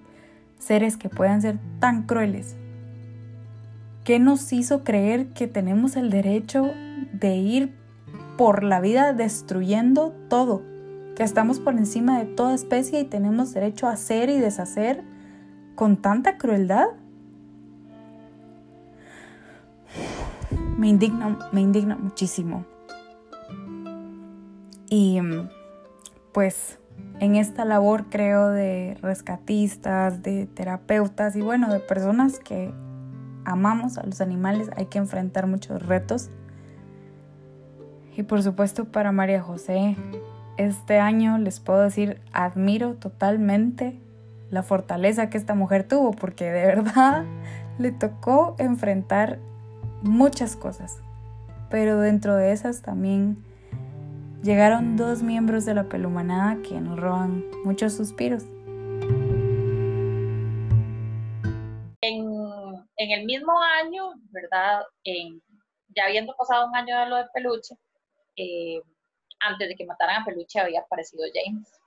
seres 0.58 0.96
que 0.96 1.08
puedan 1.08 1.42
ser 1.42 1.58
tan 1.78 2.06
crueles. 2.06 2.56
¿Qué 4.04 4.18
nos 4.18 4.52
hizo 4.52 4.82
creer 4.82 5.28
que 5.28 5.46
tenemos 5.46 5.94
el 5.94 6.10
derecho 6.10 6.72
de 7.12 7.36
ir 7.36 7.72
por 8.36 8.64
la 8.64 8.80
vida 8.80 9.12
destruyendo 9.12 10.12
todo? 10.28 10.75
Que 11.16 11.24
estamos 11.24 11.58
por 11.58 11.74
encima 11.74 12.18
de 12.18 12.26
toda 12.26 12.54
especie 12.54 13.00
y 13.00 13.04
tenemos 13.04 13.52
derecho 13.52 13.88
a 13.88 13.92
hacer 13.92 14.28
y 14.28 14.38
deshacer 14.38 15.02
con 15.74 15.96
tanta 15.96 16.38
crueldad? 16.38 16.86
me 20.76 20.88
indigna, 20.88 21.38
me 21.52 21.60
indigna 21.60 21.96
muchísimo. 21.96 22.64
Y 24.88 25.20
pues 26.32 26.78
en 27.18 27.36
esta 27.36 27.64
labor 27.64 28.06
creo 28.08 28.50
de 28.50 28.96
rescatistas, 29.02 30.22
de 30.22 30.46
terapeutas 30.46 31.34
y 31.34 31.40
bueno, 31.40 31.72
de 31.72 31.80
personas 31.80 32.38
que 32.38 32.72
amamos 33.44 33.98
a 33.98 34.04
los 34.04 34.20
animales 34.20 34.70
hay 34.76 34.86
que 34.86 34.98
enfrentar 34.98 35.46
muchos 35.46 35.84
retos. 35.84 36.30
Y 38.16 38.22
por 38.22 38.42
supuesto 38.42 38.86
para 38.86 39.12
María 39.12 39.42
José, 39.42 39.96
este 40.58 40.98
año 40.98 41.38
les 41.38 41.60
puedo 41.60 41.82
decir, 41.82 42.20
admiro 42.32 42.94
totalmente 42.94 43.98
la 44.50 44.62
fortaleza 44.62 45.28
que 45.28 45.38
esta 45.38 45.54
mujer 45.54 45.86
tuvo, 45.86 46.12
porque 46.12 46.44
de 46.50 46.66
verdad 46.66 47.24
le 47.78 47.92
tocó 47.92 48.56
enfrentar 48.58 49.38
muchas 50.02 50.56
cosas, 50.56 51.00
pero 51.70 52.00
dentro 52.00 52.36
de 52.36 52.52
esas 52.52 52.82
también 52.82 53.36
llegaron 54.42 54.96
dos 54.96 55.22
miembros 55.22 55.64
de 55.64 55.74
la 55.74 55.84
pelumanada 55.84 56.62
que 56.62 56.80
nos 56.80 56.98
roban 56.98 57.44
muchos 57.64 57.94
suspiros. 57.94 58.44
En, 62.00 63.10
el 63.10 63.24
mismo 63.24 63.52
año, 63.82 64.12
¿verdad? 64.30 64.82
ya 65.94 66.04
habiendo 66.04 66.34
pasado 66.36 66.66
un 66.66 66.76
año 66.76 66.98
de 66.98 67.06
lo 67.06 67.16
de 67.16 67.24
peluche, 67.32 67.74
eh, 68.36 68.80
antes 69.40 69.68
de 69.68 69.76
que 69.76 69.86
mataran 69.86 70.22
a 70.22 70.24
peluche 70.24 70.60
había 70.60 70.80
aparecido 70.80 71.24
James, 71.32 71.80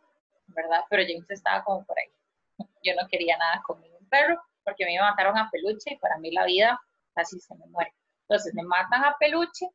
¿verdad? 0.47 0.83
Pero 0.89 1.03
James 1.03 1.29
estaba 1.29 1.63
como 1.63 1.83
por 1.85 1.97
ahí. 1.99 2.11
Yo 2.83 2.93
no 2.95 3.07
quería 3.07 3.37
nada 3.37 3.61
con 3.65 3.81
un 3.81 4.09
perro 4.09 4.41
porque 4.63 4.85
me 4.85 4.99
mataron 4.99 5.37
a 5.37 5.49
peluche 5.49 5.93
y 5.93 5.97
para 5.97 6.17
mí 6.17 6.31
la 6.31 6.45
vida 6.45 6.79
casi 7.13 7.39
se 7.39 7.55
me 7.55 7.65
muere. 7.67 7.93
Entonces 8.29 8.53
me 8.53 8.63
matan 8.63 9.03
a 9.03 9.17
Peluche, 9.19 9.67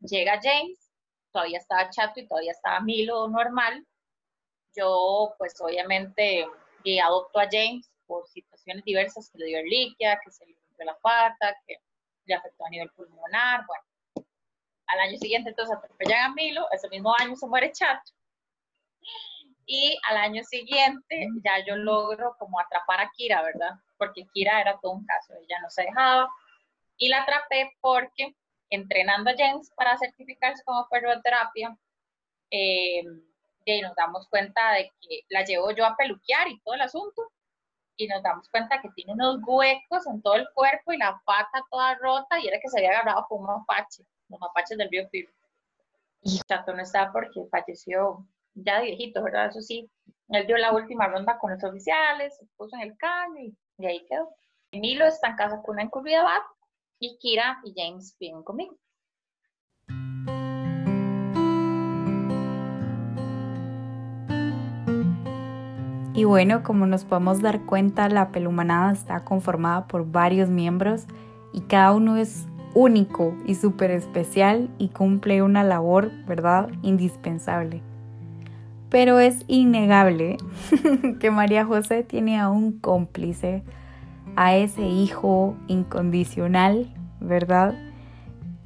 llega 0.00 0.40
James, 0.40 0.78
todavía 1.32 1.58
estaba 1.58 1.90
chato 1.90 2.20
y 2.20 2.26
todavía 2.26 2.52
estaba 2.52 2.80
Milo 2.80 3.28
normal. 3.28 3.84
Yo, 4.76 5.34
pues 5.36 5.60
obviamente, 5.60 6.46
adopto 7.02 7.40
a 7.40 7.48
James 7.50 7.90
por 8.06 8.26
situaciones 8.28 8.84
diversas, 8.84 9.28
que 9.30 9.38
le 9.38 9.46
dio 9.46 9.58
erliquia, 9.58 10.18
que 10.24 10.30
se 10.30 10.46
le 10.46 10.54
rompió 10.54 10.86
la 10.86 10.98
pata, 10.98 11.56
que 11.66 11.78
le 12.24 12.34
afectó 12.34 12.64
a 12.64 12.70
nivel 12.70 12.90
pulmonar, 12.90 13.66
bueno. 13.66 13.84
Al 14.88 15.00
año 15.00 15.18
siguiente, 15.18 15.50
entonces, 15.50 15.76
atropellan 15.76 16.30
a 16.30 16.34
Milo, 16.34 16.66
ese 16.72 16.88
mismo 16.88 17.14
año 17.18 17.36
se 17.36 17.46
muere 17.46 17.72
Chato. 17.72 18.12
Y 19.66 19.98
al 20.08 20.16
año 20.16 20.42
siguiente 20.44 21.28
ya 21.44 21.64
yo 21.66 21.76
logro 21.76 22.34
como 22.38 22.58
atrapar 22.58 23.00
a 23.00 23.10
Kira, 23.10 23.42
¿verdad? 23.42 23.76
Porque 23.98 24.26
Kira 24.32 24.60
era 24.62 24.78
todo 24.80 24.92
un 24.92 25.04
caso, 25.04 25.34
ella 25.34 25.60
no 25.60 25.68
se 25.68 25.82
dejaba, 25.82 26.30
y 26.96 27.08
la 27.10 27.22
atrapé 27.22 27.70
porque 27.80 28.34
entrenando 28.70 29.30
a 29.30 29.34
James 29.36 29.70
para 29.76 29.98
certificarse 29.98 30.64
como 30.64 30.88
perro 30.88 31.10
de 31.10 31.20
terapia, 31.22 31.76
eh, 32.50 33.02
y 33.66 33.82
nos 33.82 33.94
damos 33.94 34.26
cuenta 34.28 34.72
de 34.72 34.90
que 35.02 35.20
la 35.28 35.44
llevo 35.44 35.70
yo 35.72 35.84
a 35.84 35.96
peluquear 35.96 36.48
y 36.48 36.58
todo 36.60 36.74
el 36.74 36.80
asunto, 36.80 37.30
y 37.96 38.06
nos 38.08 38.22
damos 38.22 38.48
cuenta 38.48 38.80
que 38.80 38.88
tiene 38.90 39.12
unos 39.12 39.40
huecos 39.46 40.06
en 40.06 40.22
todo 40.22 40.36
el 40.36 40.48
cuerpo 40.54 40.92
y 40.92 40.96
la 40.96 41.20
pata 41.26 41.62
toda 41.70 41.94
rota, 41.96 42.38
y 42.38 42.48
era 42.48 42.58
que 42.58 42.68
se 42.68 42.78
había 42.78 42.90
agarrado 42.90 43.26
por 43.28 43.40
un 43.40 43.46
mapache, 43.46 44.02
los 44.28 44.40
mapaches 44.40 44.78
del 44.78 44.88
Piro. 44.88 45.30
Y 46.22 46.38
Chato 46.48 46.74
no 46.74 46.82
estaba 46.82 47.12
porque 47.12 47.46
falleció 47.50 48.26
ya 48.54 48.80
de 48.80 48.86
viejito, 48.86 49.22
¿verdad? 49.22 49.46
Eso 49.46 49.60
sí, 49.60 49.90
él 50.28 50.46
dio 50.46 50.56
la 50.56 50.72
última 50.72 51.06
ronda 51.06 51.38
con 51.38 51.52
los 51.52 51.62
oficiales, 51.62 52.36
se 52.36 52.46
puso 52.56 52.76
en 52.76 52.82
el 52.82 52.96
caño 52.96 53.40
y, 53.40 53.86
ahí 53.86 54.04
quedó. 54.08 54.28
Milo 54.72 55.06
está 55.06 55.28
en 55.28 55.36
casa 55.36 55.62
con 55.62 55.74
una 55.74 55.84
encubierta 55.84 56.44
y 56.98 57.16
Kira 57.18 57.60
y 57.64 57.72
James 57.76 58.16
vienen 58.18 58.42
conmigo. 58.42 58.76
Y 66.14 66.24
bueno, 66.24 66.64
como 66.64 66.84
nos 66.86 67.04
podemos 67.04 67.40
dar 67.40 67.64
cuenta, 67.64 68.08
la 68.08 68.32
pelumanada 68.32 68.92
está 68.92 69.24
conformada 69.24 69.86
por 69.86 70.10
varios 70.10 70.50
miembros 70.50 71.06
y 71.52 71.60
cada 71.60 71.92
uno 71.92 72.16
es 72.16 72.48
único 72.78 73.36
y 73.44 73.56
súper 73.56 73.90
especial 73.90 74.70
y 74.78 74.90
cumple 74.90 75.42
una 75.42 75.64
labor, 75.64 76.12
¿verdad?, 76.28 76.70
indispensable. 76.82 77.82
Pero 78.88 79.18
es 79.18 79.44
innegable 79.48 80.36
que 81.20 81.32
María 81.32 81.64
José 81.64 82.04
tiene 82.04 82.38
a 82.38 82.48
un 82.48 82.78
cómplice 82.78 83.64
a 84.36 84.56
ese 84.56 84.82
hijo 84.82 85.56
incondicional, 85.66 86.94
¿verdad? 87.18 87.74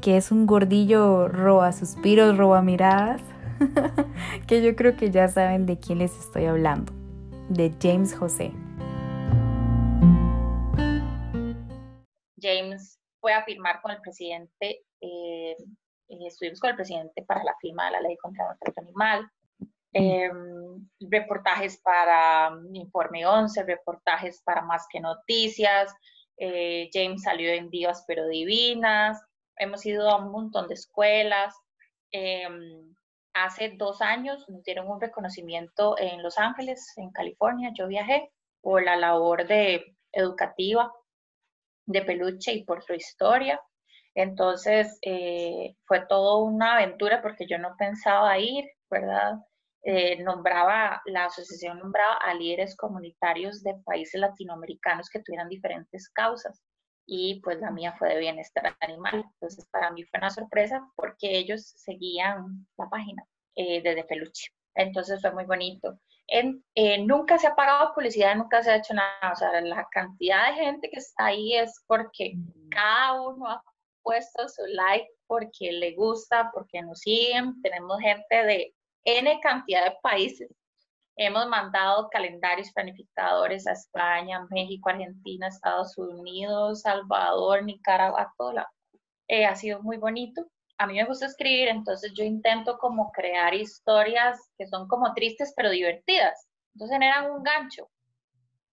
Que 0.02 0.19
es 0.19 0.31
un 0.31 0.47
gordillo 0.47 1.26
roba 1.28 1.73
suspiros, 1.73 2.37
roba 2.37 2.61
miradas, 2.61 3.23
que 4.47 4.62
yo 4.62 4.76
creo 4.76 4.95
que 4.95 5.11
ya 5.11 5.28
saben 5.28 5.64
de 5.64 5.78
quién 5.78 6.00
les 6.00 6.14
estoy 6.19 6.45
hablando, 6.45 6.92
de 7.49 7.73
James 7.81 8.14
José. 8.14 8.52
James 12.38 13.01
fue 13.23 13.33
a 13.33 13.45
firmar 13.45 13.81
con 13.81 13.93
el 13.93 14.02
presidente, 14.02 14.85
eh, 15.00 15.57
eh, 16.09 16.26
estuvimos 16.26 16.61
con 16.61 16.71
el 16.71 16.76
presidente 16.76 17.23
para 17.23 17.43
la 17.43 17.57
firma 17.62 17.87
de 17.87 17.93
la 17.93 18.00
ley 18.02 18.19
contra 18.19 18.45
el 18.45 18.49
maltrato 18.50 18.81
animal, 18.83 19.31
Em, 19.95 20.88
reportajes 21.00 21.79
para 21.83 22.50
mm, 22.50 22.75
Informe 22.76 23.26
11, 23.26 23.62
reportajes 23.64 24.41
para 24.43 24.62
Más 24.62 24.87
que 24.91 25.00
Noticias, 25.00 25.95
eh, 26.38 26.88
James 26.93 27.23
salió 27.23 27.52
en 27.52 27.69
Divas 27.69 28.05
pero 28.07 28.26
Divinas, 28.26 29.21
hemos 29.57 29.85
ido 29.85 30.09
a 30.09 30.17
un 30.17 30.33
montón 30.33 30.67
de 30.69 30.75
escuelas. 30.75 31.55
Em, 32.11 32.95
hace 33.35 33.75
dos 33.76 34.00
años 34.00 34.49
nos 34.49 34.62
dieron 34.64 34.88
un 34.88 35.00
reconocimiento 35.00 35.99
en 35.99 36.23
Los 36.23 36.38
Ángeles, 36.38 36.93
en 36.97 37.11
California, 37.11 37.71
yo 37.75 37.87
viajé 37.87 38.31
por 38.62 38.83
la 38.83 38.97
labor 38.97 39.47
de 39.47 39.97
educativa 40.12 40.93
de 41.87 42.03
Peluche 42.03 42.53
y 42.53 42.65
por 42.65 42.83
su 42.83 42.95
historia. 42.95 43.61
Entonces 44.15 44.99
eh, 45.03 45.75
fue 45.85 46.07
todo 46.07 46.45
una 46.45 46.75
aventura 46.77 47.23
porque 47.23 47.47
yo 47.47 47.59
no 47.59 47.75
pensaba 47.79 48.39
ir, 48.39 48.65
¿verdad? 48.91 49.35
Eh, 49.85 50.23
nombraba, 50.23 51.03
la 51.07 51.25
asociación 51.25 51.79
nombraba 51.79 52.17
a 52.17 52.35
líderes 52.35 52.77
comunitarios 52.77 53.62
de 53.62 53.75
países 53.85 54.21
latinoamericanos 54.21 55.09
que 55.09 55.23
tuvieran 55.23 55.49
diferentes 55.49 56.09
causas 56.11 56.62
y 57.05 57.41
pues 57.41 57.59
la 57.59 57.71
mía 57.71 57.95
fue 57.99 58.11
de 58.11 58.21
bienestar 58.21 58.77
animal. 58.81 59.25
Entonces 59.35 59.67
para 59.71 59.91
mí 59.91 60.05
fue 60.05 60.19
una 60.19 60.31
sorpresa 60.31 60.87
porque 60.95 61.37
ellos 61.37 61.73
seguían 61.77 62.67
la 62.79 62.89
página 62.89 63.25
eh, 63.57 63.83
desde 63.83 64.05
Peluche. 64.05 64.53
Entonces 64.75 65.21
fue 65.21 65.33
muy 65.33 65.45
bonito. 65.45 65.99
En, 66.35 66.65
eh, 66.75 67.05
nunca 67.05 67.39
se 67.39 67.47
ha 67.47 67.55
pagado 67.55 67.93
publicidad, 67.95 68.35
nunca 68.35 68.62
se 68.62 68.71
ha 68.71 68.77
hecho 68.77 68.95
nada. 68.95 69.33
O 69.33 69.37
sea, 69.37 69.61
la 69.61 69.87
cantidad 69.91 70.49
de 70.49 70.65
gente 70.65 70.89
que 70.89 70.99
está 70.99 71.27
ahí 71.27 71.55
es 71.55 71.85
porque 71.87 72.33
cada 72.71 73.21
uno 73.21 73.49
ha 73.49 73.62
puesto 74.03 74.49
su 74.49 74.62
like 74.69 75.11
porque 75.27 75.73
le 75.73 75.95
gusta, 75.95 76.51
porque 76.55 76.81
nos 76.81 77.01
siguen. 77.01 77.61
Tenemos 77.61 78.01
gente 78.01 78.47
de 78.47 78.75
N 79.05 79.41
cantidad 79.43 79.85
de 79.85 79.97
países. 80.03 80.49
Hemos 81.17 81.47
mandado 81.49 82.09
calendarios 82.09 82.73
planificadores 82.73 83.67
a 83.67 83.73
España, 83.73 84.47
México, 84.49 84.89
Argentina, 84.89 85.49
Estados 85.49 85.99
Unidos, 85.99 86.81
Salvador, 86.81 87.62
Nicaragua, 87.62 88.33
todo 88.39 88.55
lado. 88.55 88.69
Eh, 89.29 89.45
ha 89.45 89.55
sido 89.55 89.83
muy 89.83 89.99
bonito. 89.99 90.47
A 90.83 90.87
mí 90.89 90.95
me 90.95 91.05
gusta 91.05 91.27
escribir, 91.27 91.69
entonces 91.69 92.12
yo 92.12 92.25
intento 92.25 92.77
como 92.77 93.12
crear 93.12 93.55
historias 93.55 94.41
que 94.59 94.67
son 94.67 94.89
como 94.89 95.15
tristes 95.15 95.53
pero 95.55 95.71
divertidas. 95.71 96.49
Entonces 96.75 96.97
generan 96.97 97.31
un 97.31 97.45
gancho. 97.45 97.89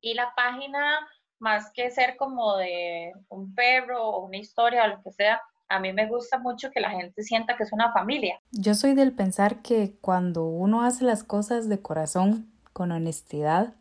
Y 0.01 0.15
la 0.15 0.33
página, 0.35 1.07
más 1.37 1.71
que 1.71 1.91
ser 1.91 2.17
como 2.17 2.57
de 2.57 3.13
un 3.27 3.53
perro 3.53 4.03
o 4.03 4.25
una 4.25 4.37
historia 4.37 4.85
o 4.85 4.87
lo 4.87 5.03
que 5.03 5.11
sea, 5.11 5.39
a 5.67 5.79
mí 5.79 5.93
me 5.93 6.07
gusta 6.07 6.39
mucho 6.39 6.71
que 6.71 6.79
la 6.79 6.89
gente 6.89 7.21
sienta 7.21 7.55
que 7.55 7.61
es 7.61 7.71
una 7.71 7.93
familia. 7.93 8.41
Yo 8.53 8.73
soy 8.73 8.95
del 8.95 9.11
pensar 9.11 9.61
que 9.61 9.95
cuando 10.01 10.45
uno 10.45 10.81
hace 10.81 11.05
las 11.05 11.23
cosas 11.23 11.69
de 11.69 11.79
corazón, 11.79 12.51
con 12.73 12.91
honestidad, 12.91 13.75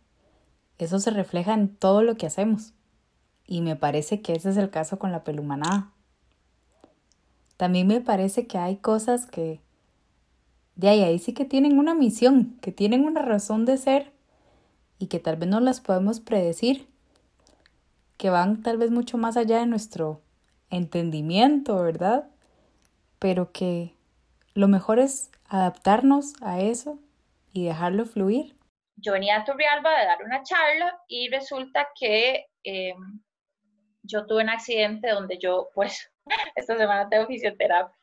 eso 0.77 0.99
se 0.99 1.13
refleja 1.13 1.55
en 1.55 1.75
todo 1.75 2.03
lo 2.03 2.19
que 2.19 2.27
hacemos. 2.27 2.75
Y 3.47 3.63
me 3.63 3.75
parece 3.75 4.21
que 4.21 4.35
ese 4.35 4.51
es 4.51 4.59
el 4.59 4.69
caso 4.69 4.99
con 4.99 5.13
la 5.13 5.25
pelumanada. 5.25 5.95
También 7.59 7.88
me 7.88 8.00
parece 8.00 8.47
que 8.47 8.57
hay 8.57 8.77
cosas 8.77 9.27
que 9.27 9.61
de 10.77 10.88
ahí, 10.88 11.03
ahí 11.03 11.19
sí 11.19 11.35
que 11.35 11.45
tienen 11.45 11.77
una 11.77 11.93
misión, 11.93 12.57
que 12.62 12.71
tienen 12.71 13.05
una 13.05 13.21
razón 13.21 13.65
de 13.65 13.77
ser 13.77 14.12
y 15.00 15.09
que 15.09 15.19
tal 15.19 15.37
vez 15.37 15.49
no 15.49 15.59
las 15.59 15.81
podemos 15.81 16.21
predecir, 16.21 16.87
que 18.17 18.31
van 18.31 18.62
tal 18.62 18.79
vez 18.79 18.93
mucho 18.93 19.19
más 19.19 19.37
allá 19.37 19.59
de 19.59 19.67
nuestro 19.67 20.23
entendimiento, 20.71 21.83
¿verdad? 21.83 22.29
Pero 23.19 23.50
que 23.50 23.93
lo 24.55 24.69
mejor 24.69 25.00
es 25.00 25.33
adaptarnos 25.49 26.35
a 26.41 26.61
eso 26.61 27.00
y 27.53 27.65
dejarlo 27.65 28.05
fluir. 28.05 28.55
Yo 28.95 29.15
venía 29.15 29.38
a 29.38 29.45
Turrialba 29.45 29.99
de 29.99 30.07
dar 30.07 30.23
una 30.25 30.45
charla 30.45 30.97
y 31.09 31.29
resulta 31.29 31.88
que 31.99 32.47
eh, 32.62 32.95
yo 34.09 34.27
tuve 34.27 34.43
un 34.43 34.50
accidente 34.50 35.11
donde 35.11 35.38
yo, 35.38 35.69
pues, 35.75 36.11
esta 36.57 36.77
semana 36.77 37.09
tengo 37.09 37.27
fisioterapia. 37.27 37.95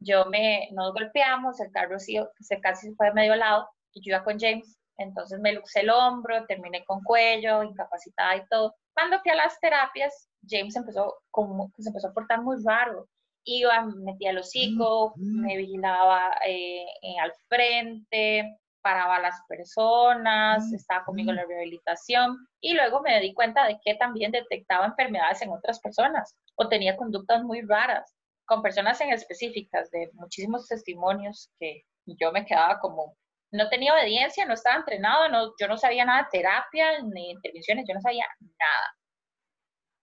Yo 0.00 0.26
me, 0.26 0.68
nos 0.72 0.92
golpeamos, 0.92 1.60
el 1.60 1.72
carro 1.72 1.98
sí, 1.98 2.18
se 2.40 2.60
casi 2.60 2.94
fue 2.94 3.06
de 3.06 3.14
medio 3.14 3.36
lado 3.36 3.68
y 3.92 4.02
yo 4.02 4.10
iba 4.14 4.24
con 4.24 4.38
James, 4.38 4.78
entonces 4.98 5.40
me 5.40 5.52
luxé 5.52 5.80
el 5.80 5.90
hombro, 5.90 6.44
terminé 6.46 6.84
con 6.84 7.02
cuello, 7.02 7.62
incapacitada 7.62 8.36
y 8.36 8.46
todo. 8.48 8.74
Cuando 8.92 9.18
fui 9.20 9.32
a 9.32 9.36
las 9.36 9.58
terapias, 9.60 10.28
James 10.46 10.76
empezó 10.76 11.22
como, 11.30 11.72
se 11.78 11.88
empezó 11.88 12.08
a 12.08 12.12
portar 12.12 12.42
muy 12.42 12.56
raro 12.64 13.08
iba, 13.44 13.84
metía 13.84 14.30
el 14.30 14.38
hocico, 14.38 15.12
me 15.16 15.56
vigilaba 15.56 16.32
eh, 16.46 16.86
al 17.22 17.32
frente, 17.48 18.58
paraba 18.84 19.16
a 19.16 19.20
las 19.20 19.40
personas, 19.48 20.70
estaba 20.72 21.06
conmigo 21.06 21.30
en 21.30 21.36
la 21.36 21.46
rehabilitación 21.46 22.36
y 22.60 22.74
luego 22.74 23.00
me 23.00 23.18
di 23.20 23.32
cuenta 23.32 23.66
de 23.66 23.78
que 23.82 23.94
también 23.94 24.30
detectaba 24.30 24.84
enfermedades 24.84 25.40
en 25.40 25.50
otras 25.50 25.80
personas 25.80 26.36
o 26.56 26.68
tenía 26.68 26.94
conductas 26.94 27.42
muy 27.42 27.62
raras 27.62 28.14
con 28.44 28.60
personas 28.60 29.00
en 29.00 29.10
específicas 29.10 29.90
de 29.90 30.10
muchísimos 30.12 30.68
testimonios 30.68 31.50
que 31.58 31.84
yo 32.04 32.30
me 32.30 32.44
quedaba 32.44 32.78
como, 32.78 33.16
no 33.52 33.70
tenía 33.70 33.94
obediencia, 33.94 34.44
no 34.44 34.52
estaba 34.52 34.76
entrenado, 34.76 35.30
no, 35.30 35.54
yo 35.58 35.66
no 35.66 35.78
sabía 35.78 36.04
nada 36.04 36.24
de 36.24 36.38
terapia 36.38 37.00
ni 37.02 37.30
intervenciones, 37.30 37.86
yo 37.88 37.94
no 37.94 38.02
sabía 38.02 38.26
nada. 38.40 38.96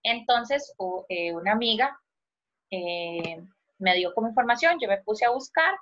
Entonces, 0.02 0.74
eh, 1.08 1.32
una 1.32 1.52
amiga 1.52 1.96
eh, 2.72 3.40
me 3.78 3.94
dio 3.94 4.12
como 4.12 4.28
información, 4.28 4.78
yo 4.80 4.88
me 4.88 5.02
puse 5.02 5.24
a 5.24 5.30
buscar, 5.30 5.76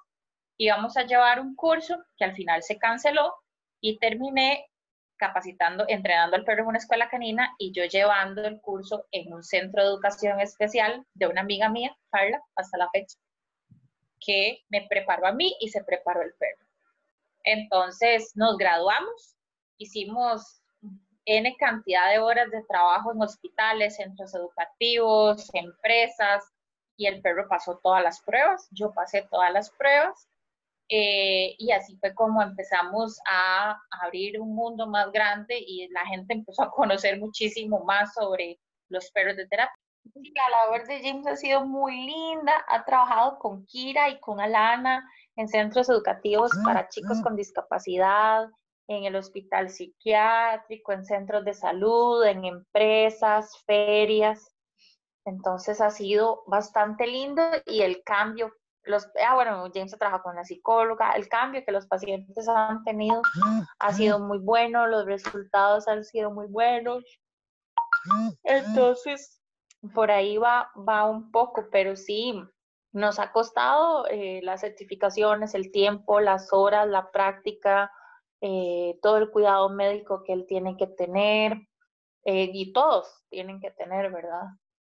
íbamos 0.60 0.94
a 0.98 1.04
llevar 1.04 1.40
un 1.40 1.54
curso 1.56 1.96
que 2.18 2.24
al 2.24 2.34
final 2.34 2.62
se 2.62 2.78
canceló 2.78 3.34
y 3.80 3.98
terminé 3.98 4.68
capacitando, 5.16 5.86
entrenando 5.88 6.36
al 6.36 6.44
perro 6.44 6.62
en 6.62 6.68
una 6.68 6.78
escuela 6.78 7.08
canina 7.08 7.54
y 7.58 7.72
yo 7.72 7.84
llevando 7.86 8.44
el 8.44 8.60
curso 8.60 9.06
en 9.10 9.32
un 9.32 9.42
centro 9.42 9.82
de 9.82 9.88
educación 9.88 10.38
especial 10.38 11.02
de 11.14 11.28
una 11.28 11.40
amiga 11.40 11.70
mía, 11.70 11.96
Carla, 12.10 12.42
hasta 12.56 12.76
la 12.76 12.90
fecha, 12.90 13.16
que 14.20 14.58
me 14.68 14.86
preparó 14.86 15.26
a 15.28 15.32
mí 15.32 15.56
y 15.60 15.70
se 15.70 15.82
preparó 15.82 16.20
el 16.20 16.34
perro. 16.34 16.66
Entonces 17.42 18.32
nos 18.34 18.58
graduamos, 18.58 19.36
hicimos 19.78 20.60
N 21.24 21.56
cantidad 21.58 22.10
de 22.10 22.18
horas 22.18 22.50
de 22.50 22.62
trabajo 22.64 23.12
en 23.12 23.22
hospitales, 23.22 23.96
centros 23.96 24.34
educativos, 24.34 25.48
empresas, 25.54 26.44
y 26.98 27.06
el 27.06 27.22
perro 27.22 27.48
pasó 27.48 27.80
todas 27.82 28.02
las 28.02 28.20
pruebas, 28.20 28.68
yo 28.72 28.92
pasé 28.92 29.26
todas 29.30 29.50
las 29.54 29.70
pruebas 29.70 30.28
eh, 30.90 31.54
y 31.56 31.70
así 31.70 31.96
fue 31.98 32.12
como 32.14 32.42
empezamos 32.42 33.20
a 33.30 33.80
abrir 34.02 34.40
un 34.40 34.56
mundo 34.56 34.88
más 34.88 35.12
grande 35.12 35.56
y 35.56 35.88
la 35.88 36.04
gente 36.06 36.34
empezó 36.34 36.64
a 36.64 36.70
conocer 36.70 37.18
muchísimo 37.20 37.84
más 37.84 38.12
sobre 38.12 38.58
los 38.88 39.10
perros 39.12 39.36
de 39.36 39.46
terapia. 39.46 39.74
La 40.14 40.64
labor 40.64 40.88
de 40.88 41.00
James 41.00 41.26
ha 41.28 41.36
sido 41.36 41.64
muy 41.64 41.94
linda, 41.94 42.64
ha 42.68 42.84
trabajado 42.84 43.38
con 43.38 43.64
Kira 43.66 44.08
y 44.08 44.18
con 44.18 44.40
Alana 44.40 45.08
en 45.36 45.46
centros 45.46 45.88
educativos 45.88 46.50
ah, 46.58 46.62
para 46.64 46.88
chicos 46.88 47.18
ah. 47.20 47.22
con 47.22 47.36
discapacidad, 47.36 48.48
en 48.88 49.04
el 49.04 49.14
hospital 49.14 49.70
psiquiátrico, 49.70 50.90
en 50.90 51.04
centros 51.04 51.44
de 51.44 51.54
salud, 51.54 52.24
en 52.24 52.44
empresas, 52.44 53.52
ferias. 53.64 54.52
Entonces 55.24 55.80
ha 55.80 55.90
sido 55.90 56.42
bastante 56.48 57.06
lindo 57.06 57.42
y 57.66 57.82
el 57.82 58.02
cambio, 58.02 58.52
los, 58.84 59.08
ah, 59.26 59.34
bueno, 59.34 59.70
James 59.72 59.96
trabaja 59.98 60.22
con 60.22 60.36
la 60.36 60.44
psicóloga, 60.44 61.12
el 61.12 61.28
cambio 61.28 61.64
que 61.64 61.72
los 61.72 61.86
pacientes 61.86 62.48
han 62.48 62.82
tenido 62.84 63.22
ha 63.78 63.92
sido 63.92 64.18
muy 64.18 64.38
bueno, 64.38 64.86
los 64.86 65.04
resultados 65.06 65.86
han 65.88 66.04
sido 66.04 66.30
muy 66.30 66.46
buenos. 66.46 67.04
Entonces, 68.42 69.40
por 69.94 70.10
ahí 70.10 70.38
va, 70.38 70.70
va 70.76 71.04
un 71.04 71.30
poco, 71.30 71.68
pero 71.70 71.96
sí, 71.96 72.42
nos 72.92 73.18
ha 73.18 73.32
costado 73.32 74.06
eh, 74.08 74.40
las 74.42 74.62
certificaciones, 74.62 75.54
el 75.54 75.70
tiempo, 75.70 76.20
las 76.20 76.52
horas, 76.52 76.88
la 76.88 77.10
práctica, 77.10 77.92
eh, 78.40 78.98
todo 79.02 79.18
el 79.18 79.30
cuidado 79.30 79.68
médico 79.68 80.22
que 80.24 80.32
él 80.32 80.46
tiene 80.46 80.76
que 80.76 80.86
tener 80.86 81.52
eh, 82.24 82.50
y 82.52 82.72
todos 82.72 83.22
tienen 83.28 83.60
que 83.60 83.70
tener, 83.70 84.10
¿verdad? 84.10 84.48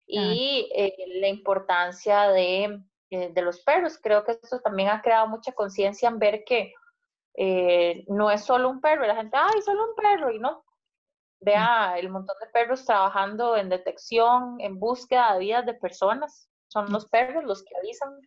y 0.07 0.69
eh, 0.73 0.95
la 1.19 1.27
importancia 1.27 2.29
de, 2.29 2.81
eh, 3.09 3.31
de, 3.33 3.41
los 3.41 3.61
perros. 3.61 3.99
Creo 4.01 4.23
que 4.23 4.33
esto 4.33 4.59
también 4.61 4.89
ha 4.89 5.01
creado 5.01 5.27
mucha 5.27 5.53
conciencia 5.53 6.09
en 6.09 6.19
ver 6.19 6.43
que 6.45 6.73
eh, 7.35 8.03
no 8.07 8.31
es 8.31 8.43
solo 8.43 8.69
un 8.69 8.81
perro, 8.81 9.05
la 9.05 9.15
gente, 9.15 9.37
ay, 9.37 9.61
solo 9.61 9.89
un 9.89 9.95
perro, 9.95 10.31
y 10.31 10.39
no. 10.39 10.63
Vea 11.39 11.97
el 11.99 12.09
montón 12.09 12.35
de 12.41 12.47
perros 12.47 12.83
trabajando 12.85 13.55
en 13.55 13.69
detección, 13.69 14.59
en 14.59 14.79
búsqueda 14.79 15.33
de 15.33 15.39
vidas 15.39 15.65
de 15.65 15.75
personas. 15.75 16.49
Son 16.67 16.91
los 16.91 17.07
perros 17.09 17.43
los 17.43 17.63
que 17.63 17.77
avisan. 17.77 18.19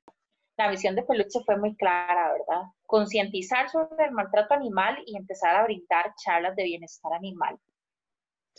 La 0.57 0.71
misión 0.71 0.95
de 0.95 1.03
Peluche 1.03 1.41
fue 1.45 1.57
muy 1.57 1.77
clara, 1.77 2.33
¿verdad? 2.33 2.63
Concientizar 2.87 3.69
sobre 3.69 4.05
el 4.05 4.13
maltrato 4.13 4.55
animal 4.55 4.97
y 5.07 5.17
empezar 5.17 5.57
a 5.57 5.65
brindar 5.65 6.15
charlas 6.23 6.55
de 6.55 6.65
bienestar 6.65 7.13
animal. 7.13 7.59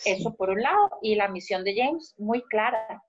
Eso 0.03 0.35
por 0.35 0.49
un 0.49 0.61
lado. 0.61 0.99
Y 1.01 1.15
la 1.15 1.27
misión 1.29 1.63
de 1.63 1.75
James, 1.75 2.13
muy 2.17 2.41
clara 2.43 3.01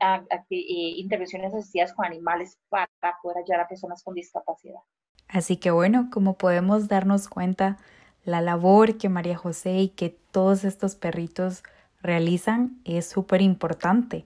a, 0.00 0.24
intervenciones 0.50 1.54
asistidas 1.54 1.92
con 1.92 2.04
animales 2.06 2.58
para 2.68 2.88
poder 3.22 3.38
ayudar 3.38 3.60
a 3.60 3.68
personas 3.68 4.02
con 4.02 4.14
discapacidad. 4.14 4.80
Así 5.28 5.56
que 5.56 5.70
bueno, 5.70 6.08
como 6.10 6.38
podemos 6.38 6.88
darnos 6.88 7.28
cuenta, 7.28 7.76
la 8.24 8.40
labor 8.40 8.96
que 8.98 9.08
María 9.08 9.36
José 9.36 9.78
y 9.78 9.88
que 9.88 10.10
todos 10.30 10.64
estos 10.64 10.96
perritos 10.96 11.62
realizan 12.02 12.80
es 12.84 13.06
súper 13.08 13.42
importante. 13.42 14.24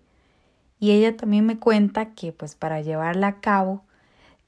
Y 0.78 0.92
ella 0.92 1.16
también 1.16 1.46
me 1.46 1.58
cuenta 1.58 2.14
que 2.14 2.32
pues 2.32 2.54
para 2.54 2.80
llevarla 2.80 3.28
a 3.28 3.40
cabo, 3.40 3.84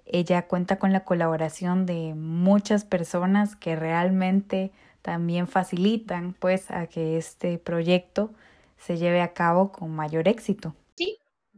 ella 0.06 0.46
cuenta 0.46 0.78
con 0.78 0.92
la 0.92 1.04
colaboración 1.04 1.86
de 1.86 2.14
muchas 2.14 2.84
personas 2.84 3.56
que 3.56 3.76
realmente 3.76 4.72
también 5.02 5.46
facilitan 5.46 6.34
pues 6.38 6.70
a 6.70 6.86
que 6.86 7.16
este 7.16 7.58
proyecto 7.58 8.30
se 8.78 8.96
lleve 8.96 9.22
a 9.22 9.32
cabo 9.32 9.72
con 9.72 9.94
mayor 9.94 10.28
éxito 10.28 10.74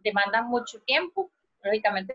demandan 0.06 0.48
mucho 0.48 0.80
tiempo, 0.82 1.30
lógicamente 1.62 2.14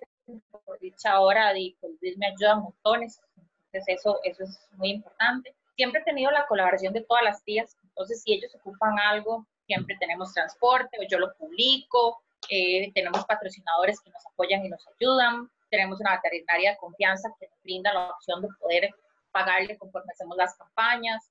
por 0.65 0.80
dicha 0.80 1.19
hora 1.19 1.58
y 1.58 1.75
pues, 1.82 2.17
me 2.17 2.27
ayuda 2.27 2.56
montones, 2.56 3.21
entonces 3.65 3.99
eso, 3.99 4.19
eso 4.23 4.43
es 4.43 4.69
muy 4.73 4.91
importante. 4.91 5.54
Siempre 5.75 6.01
he 6.01 6.04
tenido 6.04 6.32
la 6.32 6.47
colaboración 6.47 6.93
de 6.93 7.01
todas 7.01 7.23
las 7.23 7.43
tías, 7.43 7.75
entonces 7.84 8.21
si 8.23 8.34
ellos 8.34 8.56
ocupan 8.56 8.97
algo, 8.99 9.45
siempre 9.65 9.97
tenemos 9.99 10.34
transporte 10.34 10.97
o 10.99 11.04
yo 11.10 11.19
lo 11.19 11.34
publico, 11.36 12.21
eh, 12.49 12.91
tenemos 12.93 13.25
patrocinadores 13.25 13.99
que 14.01 14.10
nos 14.10 14.25
apoyan 14.25 14.65
y 14.65 14.69
nos 14.69 14.86
ayudan, 14.88 15.49
tenemos 15.69 15.99
una 15.99 16.15
veterinaria 16.15 16.71
de 16.71 16.77
confianza 16.77 17.34
que 17.39 17.47
nos 17.47 17.62
brinda 17.63 17.93
la 17.93 18.10
opción 18.12 18.41
de 18.41 18.47
poder 18.60 18.89
pagarle 19.32 19.77
conforme 19.77 20.12
hacemos 20.12 20.38
las 20.38 20.56
campañas 20.56 21.30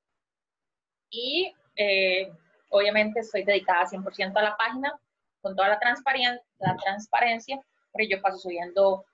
y 1.10 1.54
eh, 1.76 2.30
obviamente 2.70 3.20
estoy 3.20 3.44
dedicada 3.44 3.86
100% 3.86 4.36
a 4.36 4.42
la 4.42 4.56
página, 4.56 4.98
con 5.40 5.56
toda 5.56 5.68
la 5.68 5.78
transparencia, 5.78 6.40
la 6.58 6.76
transparencia, 6.76 7.58
pero 7.92 8.08
yo 8.08 8.22
paso 8.22 8.38
subiendo 8.38 9.04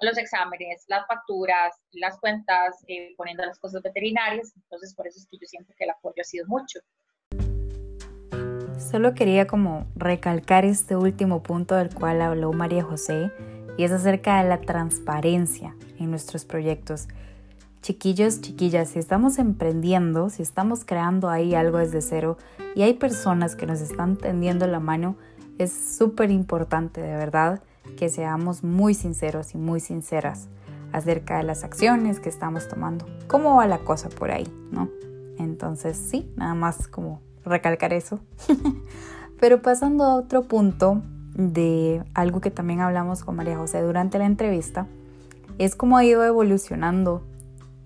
los 0.00 0.18
exámenes, 0.18 0.84
las 0.88 1.06
facturas, 1.06 1.74
las 1.92 2.18
cuentas, 2.18 2.82
eh, 2.88 3.14
poniendo 3.16 3.44
las 3.44 3.58
cosas 3.58 3.82
veterinarias, 3.82 4.52
entonces 4.56 4.94
por 4.94 5.06
eso 5.06 5.18
es 5.18 5.26
que 5.26 5.38
yo 5.38 5.46
siento 5.46 5.72
que 5.76 5.84
el 5.84 5.90
apoyo 5.90 6.20
ha 6.20 6.24
sido 6.24 6.46
mucho. 6.46 6.80
Solo 8.78 9.14
quería 9.14 9.46
como 9.46 9.86
recalcar 9.94 10.64
este 10.64 10.96
último 10.96 11.42
punto 11.42 11.76
del 11.76 11.94
cual 11.94 12.20
habló 12.20 12.52
María 12.52 12.82
José 12.82 13.30
y 13.78 13.84
es 13.84 13.92
acerca 13.92 14.42
de 14.42 14.48
la 14.48 14.60
transparencia 14.60 15.76
en 15.98 16.10
nuestros 16.10 16.44
proyectos. 16.44 17.08
Chiquillos, 17.80 18.40
chiquillas, 18.40 18.90
si 18.90 18.98
estamos 18.98 19.38
emprendiendo, 19.38 20.30
si 20.30 20.42
estamos 20.42 20.84
creando 20.84 21.28
ahí 21.28 21.54
algo 21.54 21.78
desde 21.78 22.00
cero 22.00 22.38
y 22.74 22.82
hay 22.82 22.94
personas 22.94 23.56
que 23.56 23.66
nos 23.66 23.80
están 23.80 24.16
tendiendo 24.16 24.66
la 24.66 24.78
mano, 24.78 25.16
es 25.58 25.72
súper 25.72 26.30
importante, 26.30 27.00
de 27.00 27.16
verdad, 27.16 27.62
que 27.96 28.08
seamos 28.08 28.62
muy 28.62 28.94
sinceros 28.94 29.54
y 29.54 29.58
muy 29.58 29.80
sinceras. 29.80 30.48
acerca 30.92 31.38
de 31.38 31.42
las 31.42 31.64
acciones 31.64 32.20
que 32.20 32.28
estamos 32.28 32.68
tomando, 32.68 33.06
cómo 33.26 33.56
va 33.56 33.66
la 33.66 33.78
cosa 33.78 34.10
por 34.10 34.30
ahí, 34.30 34.46
¿no? 34.70 34.90
Entonces 35.38 35.96
sí, 35.96 36.30
nada 36.36 36.54
más 36.54 36.86
como 36.86 37.22
recalcar 37.46 37.94
eso. 37.94 38.20
Pero 39.40 39.62
pasando 39.62 40.04
a 40.04 40.16
otro 40.16 40.42
punto 40.42 41.00
de 41.34 42.04
algo 42.14 42.40
que 42.40 42.50
también 42.50 42.80
hablamos 42.80 43.24
con 43.24 43.36
María 43.36 43.56
José 43.56 43.80
durante 43.80 44.18
la 44.18 44.26
entrevista, 44.26 44.86
es 45.58 45.76
cómo 45.76 45.96
ha 45.96 46.04
ido 46.04 46.24
evolucionando 46.24 47.22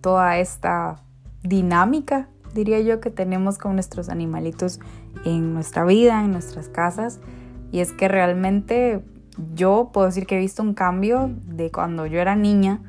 toda 0.00 0.38
esta 0.38 1.02
dinámica, 1.42 2.29
diría 2.55 2.81
yo, 2.81 3.00
que 3.00 3.11
tenemos 3.11 3.59
con 3.59 3.74
nuestros 3.74 4.09
animalitos 4.09 4.81
en 5.24 5.55
nuestra 5.55 5.85
vida, 5.85 6.24
en 6.24 6.33
nuestras 6.33 6.68
casas. 6.68 7.20
Y 7.72 7.81
es 7.81 7.92
que 7.92 8.09
realmente 8.09 9.02
yo 9.55 9.90
puedo 9.92 10.07
decir 10.07 10.26
que 10.26 10.37
he 10.37 10.40
visto 10.40 10.62
un 10.62 10.74
cambio 10.74 11.31
de 11.46 11.70
cuando 11.70 12.07
yo 12.07 12.20
era 12.20 12.37
niña 12.37 12.81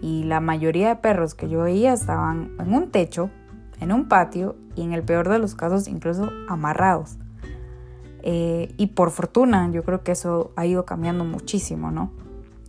y 0.00 0.24
la 0.24 0.40
mayoría 0.40 0.88
de 0.88 0.96
perros 0.96 1.34
que 1.34 1.48
yo 1.48 1.62
veía 1.62 1.92
estaban 1.92 2.52
en 2.58 2.74
un 2.74 2.90
techo, 2.90 3.30
en 3.80 3.92
un 3.92 4.08
patio 4.08 4.56
y 4.74 4.82
en 4.82 4.92
el 4.92 5.02
peor 5.02 5.28
de 5.28 5.38
los 5.38 5.54
casos 5.54 5.86
incluso 5.86 6.30
amarrados. 6.48 7.18
Eh, 8.24 8.72
y 8.76 8.88
por 8.88 9.10
fortuna 9.10 9.68
yo 9.70 9.84
creo 9.84 10.02
que 10.02 10.12
eso 10.12 10.52
ha 10.56 10.66
ido 10.66 10.84
cambiando 10.84 11.24
muchísimo, 11.24 11.90
¿no? 11.90 12.10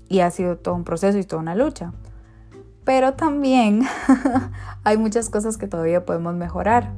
Y 0.09 0.19
ha 0.19 0.29
sido 0.31 0.57
todo 0.57 0.75
un 0.75 0.83
proceso 0.83 1.17
y 1.17 1.23
toda 1.23 1.41
una 1.41 1.55
lucha. 1.55 1.93
Pero 2.83 3.13
también 3.13 3.83
hay 4.83 4.97
muchas 4.97 5.29
cosas 5.29 5.57
que 5.57 5.67
todavía 5.67 6.05
podemos 6.05 6.35
mejorar. 6.35 6.91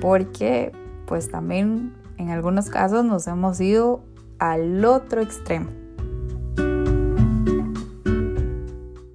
Porque 0.00 0.72
pues 1.06 1.30
también 1.30 1.92
en 2.18 2.30
algunos 2.30 2.68
casos 2.68 3.04
nos 3.04 3.26
hemos 3.26 3.60
ido 3.60 4.04
al 4.38 4.84
otro 4.84 5.22
extremo. 5.22 5.70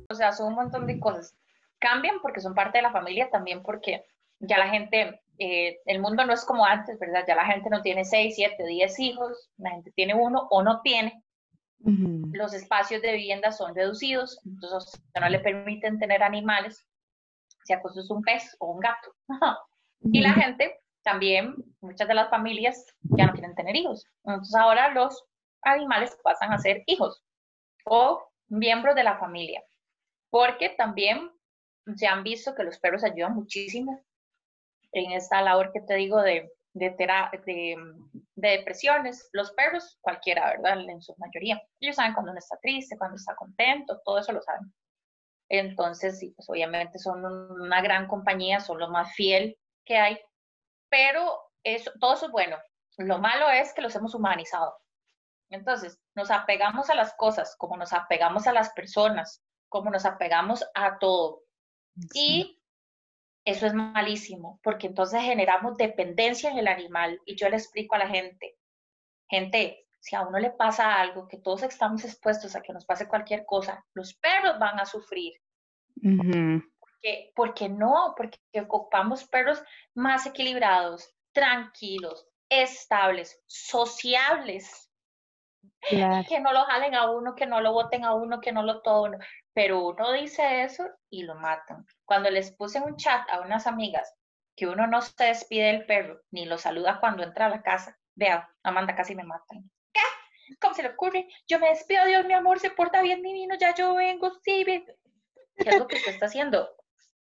O 0.09 0.15
sea, 0.15 0.31
son 0.31 0.47
un 0.47 0.55
montón 0.55 0.87
de 0.87 0.99
cosas. 0.99 1.35
Cambian 1.79 2.17
porque 2.21 2.39
son 2.39 2.55
parte 2.55 2.77
de 2.77 2.83
la 2.83 2.91
familia, 2.91 3.29
también 3.29 3.61
porque 3.61 4.05
ya 4.39 4.57
la 4.57 4.69
gente, 4.69 5.21
eh, 5.37 5.79
el 5.85 5.99
mundo 5.99 6.25
no 6.25 6.33
es 6.33 6.45
como 6.45 6.65
antes, 6.65 6.97
¿verdad? 6.97 7.25
Ya 7.27 7.35
la 7.35 7.45
gente 7.45 7.69
no 7.69 7.81
tiene 7.81 8.05
6, 8.05 8.35
7, 8.35 8.63
10 8.65 8.99
hijos, 8.99 9.49
la 9.57 9.71
gente 9.71 9.91
tiene 9.91 10.13
uno 10.13 10.47
o 10.49 10.63
no 10.63 10.81
tiene. 10.81 11.21
Los 11.85 12.53
espacios 12.53 13.01
de 13.01 13.11
vivienda 13.11 13.51
son 13.51 13.75
reducidos, 13.75 14.39
entonces 14.45 15.01
no 15.19 15.27
le 15.27 15.39
permiten 15.39 15.99
tener 15.99 16.23
animales, 16.23 16.87
si 17.65 17.73
acaso 17.73 17.99
es 17.99 18.09
un 18.09 18.21
pez 18.21 18.55
o 18.59 18.71
un 18.71 18.79
gato. 18.79 19.13
Y 20.05 20.19
la 20.19 20.33
gente 20.33 20.82
también, 21.03 21.55
muchas 21.81 22.07
de 22.07 22.13
las 22.13 22.29
familias 22.29 22.85
ya 23.01 23.27
no 23.27 23.33
quieren 23.33 23.55
tener 23.55 23.75
hijos. 23.75 24.05
Entonces 24.23 24.55
ahora 24.55 24.89
los 24.93 25.23
animales 25.61 26.17
pasan 26.23 26.53
a 26.53 26.59
ser 26.59 26.83
hijos 26.87 27.23
o 27.85 28.23
miembros 28.47 28.95
de 28.95 29.03
la 29.03 29.17
familia, 29.17 29.63
porque 30.29 30.69
también 30.69 31.31
se 31.95 32.07
han 32.07 32.23
visto 32.23 32.55
que 32.55 32.63
los 32.63 32.79
perros 32.79 33.03
ayudan 33.03 33.35
muchísimo 33.35 34.03
en 34.91 35.11
esta 35.11 35.41
labor 35.41 35.71
que 35.71 35.81
te 35.81 35.95
digo 35.95 36.21
de, 36.21 36.51
de, 36.73 36.89
de, 36.91 37.75
de, 38.35 38.49
depresiones. 38.49 39.29
Los 39.33 39.51
perros, 39.51 39.97
cualquiera, 40.01 40.51
¿verdad? 40.51 40.79
En 40.89 41.01
su 41.01 41.13
mayoría. 41.17 41.61
Ellos 41.79 41.95
saben 41.95 42.13
cuando 42.13 42.31
uno 42.31 42.39
está 42.39 42.57
triste, 42.61 42.97
cuando 42.97 43.15
está 43.15 43.35
contento, 43.35 43.99
todo 44.05 44.19
eso 44.19 44.31
lo 44.31 44.41
saben. 44.41 44.73
Entonces, 45.49 46.19
sí, 46.19 46.33
pues 46.35 46.49
obviamente 46.49 46.99
son 46.99 47.25
una 47.25 47.81
gran 47.81 48.07
compañía, 48.07 48.59
son 48.59 48.79
lo 48.79 48.89
más 48.89 49.13
fiel 49.13 49.57
que 49.85 49.97
hay, 49.97 50.17
pero 50.93 51.39
eso, 51.63 51.91
todo 51.99 52.13
eso 52.13 52.27
es 52.27 52.31
bueno. 52.31 52.55
Lo 52.99 53.17
malo 53.17 53.49
es 53.49 53.73
que 53.73 53.81
los 53.81 53.95
hemos 53.95 54.13
humanizado. 54.13 54.77
Entonces, 55.49 55.99
nos 56.13 56.29
apegamos 56.29 56.91
a 56.91 56.93
las 56.93 57.15
cosas, 57.15 57.55
como 57.57 57.77
nos 57.77 57.93
apegamos 57.93 58.45
a 58.45 58.53
las 58.53 58.71
personas, 58.73 59.43
como 59.69 59.89
nos 59.89 60.05
apegamos 60.05 60.63
a 60.75 60.99
todo. 60.99 61.41
Y 62.13 62.61
eso 63.43 63.65
es 63.65 63.73
malísimo, 63.73 64.59
porque 64.61 64.85
entonces 64.85 65.19
generamos 65.23 65.77
dependencia 65.77 66.51
en 66.51 66.59
el 66.59 66.67
animal. 66.67 67.19
Y 67.25 67.37
yo 67.37 67.49
le 67.49 67.55
explico 67.55 67.95
a 67.95 67.99
la 67.99 68.09
gente, 68.09 68.55
gente, 69.27 69.87
si 69.99 70.15
a 70.15 70.21
uno 70.21 70.37
le 70.37 70.51
pasa 70.51 71.01
algo, 71.01 71.27
que 71.27 71.39
todos 71.39 71.63
estamos 71.63 72.05
expuestos 72.05 72.55
a 72.55 72.61
que 72.61 72.71
nos 72.71 72.85
pase 72.85 73.07
cualquier 73.07 73.47
cosa, 73.47 73.83
los 73.95 74.13
perros 74.13 74.59
van 74.59 74.79
a 74.79 74.85
sufrir. 74.85 75.33
Porque, 77.03 77.31
porque 77.35 77.69
no, 77.69 78.13
porque 78.15 78.39
ocupamos 78.61 79.25
perros 79.25 79.61
más 79.93 80.25
equilibrados, 80.25 81.13
tranquilos, 81.33 82.25
estables, 82.49 83.41
sociables. 83.45 84.89
Que 86.29 86.39
no 86.39 86.53
lo 86.53 86.63
jalen 86.63 86.95
a 86.95 87.11
uno, 87.11 87.35
que 87.35 87.45
no 87.45 87.59
lo 87.59 87.73
voten 87.73 88.05
a 88.05 88.13
uno, 88.13 88.39
que 88.39 88.53
no 88.53 88.63
lo 88.63 88.81
todo 88.81 89.03
uno. 89.03 89.17
Pero 89.53 89.85
uno 89.85 90.13
dice 90.13 90.63
eso 90.63 90.85
y 91.09 91.23
lo 91.23 91.35
matan. 91.35 91.85
Cuando 92.05 92.29
les 92.29 92.53
puse 92.53 92.79
un 92.79 92.95
chat 92.95 93.29
a 93.29 93.41
unas 93.41 93.67
amigas 93.67 94.13
que 94.55 94.67
uno 94.67 94.87
no 94.87 95.01
se 95.01 95.25
despide 95.25 95.65
del 95.67 95.85
perro 95.85 96.21
ni 96.31 96.45
lo 96.45 96.57
saluda 96.57 96.99
cuando 97.01 97.23
entra 97.23 97.47
a 97.47 97.49
la 97.49 97.61
casa, 97.61 97.97
vea, 98.15 98.49
Amanda 98.63 98.95
casi 98.95 99.13
me 99.13 99.23
matan. 99.23 99.69
¿Qué? 99.91 100.01
¿Cómo 100.61 100.73
se 100.73 100.83
le 100.83 100.89
ocurre? 100.89 101.27
Yo 101.47 101.59
me 101.59 101.69
despido, 101.69 102.05
Dios, 102.05 102.25
mi 102.25 102.33
amor, 102.33 102.59
se 102.59 102.69
porta 102.69 103.01
bien, 103.01 103.21
divino, 103.21 103.55
ya 103.59 103.73
yo 103.75 103.95
vengo, 103.95 104.31
sí. 104.41 104.63
¿Qué 104.65 105.69
es 105.69 105.77
lo 105.77 105.87
que 105.87 105.97
usted 105.97 106.13
está 106.13 106.27
haciendo? 106.27 106.69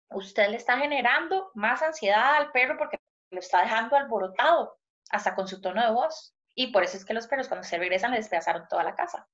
Usted 0.09 0.49
le 0.49 0.57
está 0.57 0.77
generando 0.77 1.51
más 1.53 1.81
ansiedad 1.81 2.35
al 2.35 2.51
perro 2.51 2.77
porque 2.77 2.97
lo 3.31 3.39
está 3.39 3.61
dejando 3.61 3.95
alborotado, 3.95 4.77
hasta 5.09 5.35
con 5.35 5.47
su 5.47 5.61
tono 5.61 5.83
de 5.83 5.91
voz. 5.91 6.33
Y 6.55 6.71
por 6.71 6.83
eso 6.83 6.97
es 6.97 7.05
que 7.05 7.13
los 7.13 7.27
perros 7.27 7.47
cuando 7.47 7.67
se 7.67 7.77
regresan 7.77 8.11
le 8.11 8.17
despedazaron 8.17 8.67
toda 8.67 8.83
la 8.83 8.95
casa. 8.95 9.27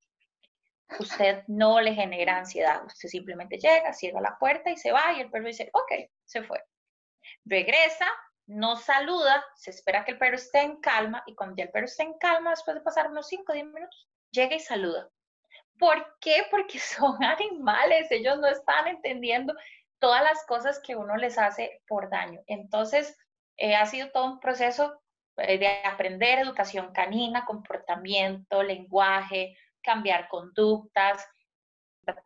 Usted 1.00 1.44
no 1.48 1.80
le 1.80 1.94
genera 1.94 2.38
ansiedad, 2.38 2.86
usted 2.86 3.10
simplemente 3.10 3.58
llega, 3.58 3.94
cierra 3.94 4.22
la 4.22 4.38
puerta 4.38 4.70
y 4.70 4.78
se 4.78 4.92
va 4.92 5.14
y 5.14 5.22
el 5.22 5.30
perro 5.30 5.48
dice, 5.48 5.70
ok, 5.74 5.92
se 6.26 6.44
fue. 6.44 6.62
Regresa, 7.46 8.06
no 8.48 8.76
saluda, 8.76 9.44
se 9.56 9.72
espera 9.72 10.04
que 10.04 10.12
el 10.12 10.18
perro 10.18 10.36
esté 10.36 10.60
en 10.60 10.82
calma 10.82 11.24
y 11.26 11.36
cuando 11.36 11.56
ya 11.56 11.64
el 11.64 11.72
perro 11.72 11.86
esté 11.86 12.04
en 12.04 12.18
calma, 12.18 12.52
después 12.52 12.76
de 12.76 12.82
pasar 12.82 13.10
unos 13.10 13.28
5 13.28 13.52
o 13.52 13.56
10 13.56 13.68
minutos, 13.68 14.10
llega 14.32 14.56
y 14.56 14.60
saluda. 14.60 15.10
¿Por 15.80 16.18
qué? 16.20 16.46
Porque 16.52 16.80
son 16.80 17.24
animales, 17.24 18.12
ellos 18.12 18.38
no 18.40 18.48
están 18.48 18.88
entendiendo 18.88 19.54
todas 20.04 20.22
las 20.22 20.46
cosas 20.46 20.82
que 20.82 20.98
uno 20.98 21.16
les 21.16 21.38
hace 21.38 21.82
por 21.88 22.10
daño. 22.10 22.42
Entonces, 22.48 23.18
eh, 23.56 23.74
ha 23.74 23.86
sido 23.86 24.12
todo 24.12 24.26
un 24.26 24.42
proceso 24.42 25.00
eh, 25.38 25.58
de 25.58 25.68
aprender 25.86 26.40
educación 26.40 26.92
canina, 26.92 27.46
comportamiento, 27.46 28.64
lenguaje, 28.64 29.56
cambiar 29.82 30.28
conductas, 30.28 31.26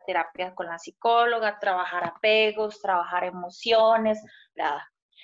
terapia 0.06 0.56
con 0.56 0.66
la 0.66 0.76
psicóloga, 0.76 1.60
trabajar 1.60 2.04
apegos, 2.04 2.80
trabajar 2.80 3.22
emociones, 3.22 4.20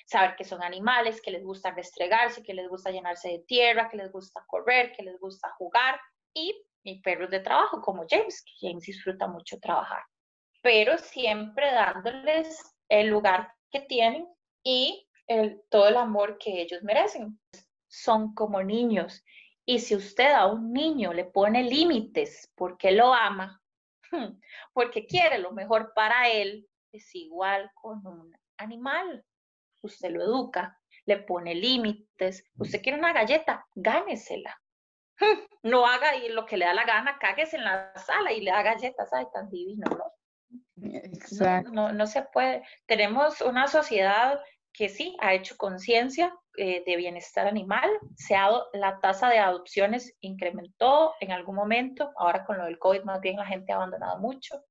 saber 0.06 0.36
que 0.36 0.44
son 0.44 0.62
animales, 0.62 1.20
que 1.20 1.32
les 1.32 1.42
gusta 1.42 1.72
restregarse, 1.72 2.44
que 2.44 2.54
les 2.54 2.68
gusta 2.68 2.92
llenarse 2.92 3.30
de 3.30 3.38
tierra, 3.40 3.88
que 3.88 3.96
les 3.96 4.12
gusta 4.12 4.44
correr, 4.46 4.92
que 4.92 5.02
les 5.02 5.18
gusta 5.18 5.50
jugar 5.58 6.00
y 6.32 6.54
mi 6.84 7.00
perros 7.00 7.30
de 7.30 7.40
trabajo 7.40 7.80
como 7.80 8.04
James, 8.08 8.44
que 8.44 8.68
James 8.68 8.84
disfruta 8.84 9.26
mucho 9.26 9.58
trabajar, 9.58 10.04
pero 10.64 10.96
siempre 10.96 11.70
dándoles 11.72 12.74
el 12.88 13.08
lugar 13.08 13.52
que 13.70 13.80
tienen 13.80 14.26
y 14.62 15.06
todo 15.70 15.88
el 15.88 15.96
amor 15.98 16.38
que 16.38 16.62
ellos 16.62 16.82
merecen. 16.82 17.38
Son 17.86 18.34
como 18.34 18.62
niños. 18.62 19.22
Y 19.66 19.80
si 19.80 19.94
usted 19.94 20.32
a 20.32 20.46
un 20.46 20.72
niño 20.72 21.12
le 21.12 21.26
pone 21.26 21.62
límites 21.64 22.50
porque 22.56 22.92
lo 22.92 23.12
ama, 23.12 23.62
porque 24.72 25.06
quiere 25.06 25.38
lo 25.38 25.52
mejor 25.52 25.92
para 25.94 26.30
él, 26.30 26.66
es 26.92 27.14
igual 27.14 27.70
con 27.74 28.06
un 28.06 28.34
animal. 28.56 29.22
Usted 29.82 30.12
lo 30.12 30.22
educa, 30.22 30.80
le 31.04 31.18
pone 31.18 31.54
límites. 31.54 32.42
Usted 32.56 32.80
quiere 32.80 32.98
una 32.98 33.12
galleta, 33.12 33.66
gánesela. 33.74 34.58
No 35.62 35.86
haga 35.86 36.12
lo 36.28 36.44
que 36.44 36.58
le 36.58 36.66
da 36.66 36.74
la 36.74 36.84
gana, 36.84 37.18
cáguese 37.18 37.56
en 37.56 37.64
la 37.64 37.90
sala 37.96 38.32
y 38.32 38.42
le 38.42 38.50
da 38.50 38.62
galletas, 38.62 39.10
ay, 39.14 39.24
tan 39.32 39.48
divino, 39.48 39.86
¿no? 39.88 40.12
Exacto. 40.76 41.70
No, 41.72 41.92
no, 41.92 42.06
se 42.06 42.22
puede. 42.22 42.62
Tenemos 42.86 43.40
una 43.40 43.66
sociedad 43.68 44.40
que 44.72 44.88
sí 44.88 45.16
ha 45.20 45.34
hecho 45.34 45.56
conciencia 45.56 46.34
eh, 46.56 46.82
de 46.84 46.96
bienestar 46.96 47.46
animal. 47.46 47.88
Se 48.16 48.34
ha, 48.34 48.50
la 48.72 48.98
tasa 49.00 49.28
de 49.28 49.38
adopciones 49.38 50.16
incrementó 50.20 51.14
en 51.20 51.32
algún 51.32 51.54
momento. 51.54 52.12
Ahora 52.16 52.44
con 52.44 52.58
lo 52.58 52.64
del 52.64 52.78
COVID 52.78 53.02
más 53.04 53.20
bien 53.20 53.36
la 53.36 53.46
gente 53.46 53.72
ha 53.72 53.76
abandonado 53.76 54.18
mucho. 54.18 54.64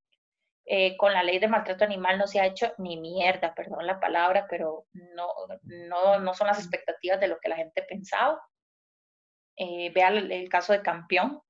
Eh, 0.66 0.96
con 0.96 1.12
la 1.12 1.24
ley 1.24 1.40
de 1.40 1.50
maltrato 1.50 1.84
animal 1.84 2.18
no 2.18 2.26
se 2.26 2.40
ha 2.40 2.46
hecho 2.46 2.74
ni 2.78 2.98
mierda, 2.98 3.54
perdón 3.54 3.86
la 3.86 4.00
palabra, 4.00 4.48
pero 4.50 4.86
no, 4.94 5.28
no, 5.64 6.20
no 6.20 6.34
son 6.34 6.48
las 6.48 6.60
expectativas 6.60 7.20
de 7.20 7.28
lo 7.28 7.38
que 7.40 7.50
la 7.50 7.58
gente 7.58 7.84
pensaba. 7.84 8.42
Eh, 9.58 9.92
vea 9.94 10.08
el, 10.08 10.50
caso 10.50 10.74
de 10.74 10.82
Campeón, 10.82 11.42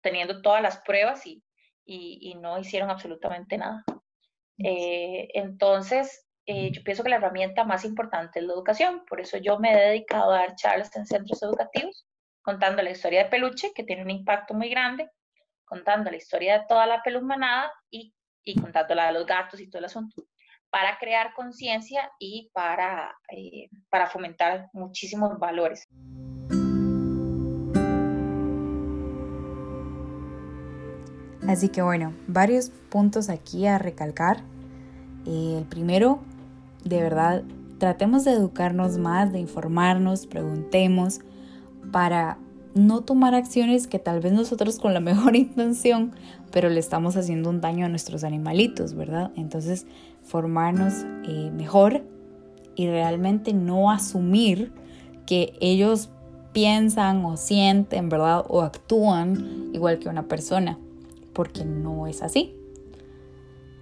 teniendo 0.00 0.40
todas 0.42 0.62
las 0.62 0.80
pruebas 0.82 1.26
y, 1.26 1.42
y, 1.84 2.18
y 2.30 2.34
no 2.34 2.58
hicieron 2.58 2.90
absolutamente 2.90 3.58
nada. 3.58 3.84
entonces, 4.58 6.26
eh, 6.46 6.70
yo 6.72 6.82
pienso 6.82 7.02
que 7.02 7.10
la 7.10 7.16
herramienta 7.16 7.64
más 7.64 7.84
importante 7.84 8.40
es 8.40 8.44
la 8.44 8.54
educación, 8.54 9.04
por 9.08 9.20
eso 9.20 9.38
yo 9.38 9.58
me 9.58 9.72
he 9.72 9.88
dedicado 9.88 10.32
a 10.32 10.38
dar 10.38 10.56
charlas 10.56 10.94
en 10.96 11.06
centros 11.06 11.42
educativos, 11.42 12.06
contando 12.42 12.82
la 12.82 12.90
historia 12.90 13.24
de 13.24 13.30
Peluche, 13.30 13.72
que 13.74 13.84
tiene 13.84 14.02
un 14.02 14.10
impacto 14.10 14.54
muy 14.54 14.68
grande, 14.68 15.10
contando 15.64 16.10
la 16.10 16.16
historia 16.16 16.58
de 16.58 16.66
toda 16.68 16.86
la 16.86 17.02
peluzmanada 17.02 17.72
y 17.90 18.12
y 18.44 18.60
contándola 18.60 19.08
a 19.08 19.12
los 19.12 19.26
gatos 19.26 19.60
y 19.60 19.68
todo 19.68 19.78
el 19.80 19.86
asunto, 19.86 20.24
para 20.70 20.98
crear 20.98 21.32
conciencia 21.34 22.10
y 22.18 22.50
para, 22.52 23.16
eh, 23.30 23.68
para 23.88 24.08
fomentar 24.08 24.68
muchísimos 24.72 25.38
valores. 25.38 25.86
Así 31.46 31.68
que 31.68 31.82
bueno, 31.82 32.12
varios 32.26 32.70
puntos 32.88 33.28
aquí 33.28 33.66
a 33.66 33.78
recalcar. 33.78 34.42
Eh, 35.26 35.56
el 35.58 35.64
primero, 35.64 36.20
de 36.84 37.00
verdad, 37.02 37.42
tratemos 37.78 38.24
de 38.24 38.32
educarnos 38.32 38.98
más, 38.98 39.32
de 39.32 39.40
informarnos, 39.40 40.26
preguntemos 40.26 41.20
para 41.90 42.38
no 42.74 43.02
tomar 43.02 43.34
acciones 43.34 43.86
que 43.86 43.98
tal 43.98 44.20
vez 44.20 44.32
nosotros 44.32 44.78
con 44.78 44.94
la 44.94 45.00
mejor 45.00 45.36
intención, 45.36 46.12
pero 46.52 46.68
le 46.68 46.78
estamos 46.80 47.16
haciendo 47.16 47.50
un 47.50 47.60
daño 47.60 47.86
a 47.86 47.88
nuestros 47.88 48.24
animalitos, 48.24 48.94
¿verdad? 48.94 49.32
Entonces, 49.36 49.86
formarnos 50.22 51.04
eh, 51.24 51.50
mejor 51.52 52.02
y 52.76 52.86
realmente 52.86 53.52
no 53.52 53.90
asumir 53.90 54.72
que 55.26 55.54
ellos 55.60 56.10
piensan 56.52 57.24
o 57.24 57.36
sienten, 57.36 58.08
¿verdad? 58.08 58.44
O 58.48 58.62
actúan 58.62 59.70
igual 59.72 59.98
que 59.98 60.08
una 60.08 60.24
persona, 60.24 60.78
porque 61.32 61.64
no 61.64 62.06
es 62.06 62.22
así. 62.22 62.56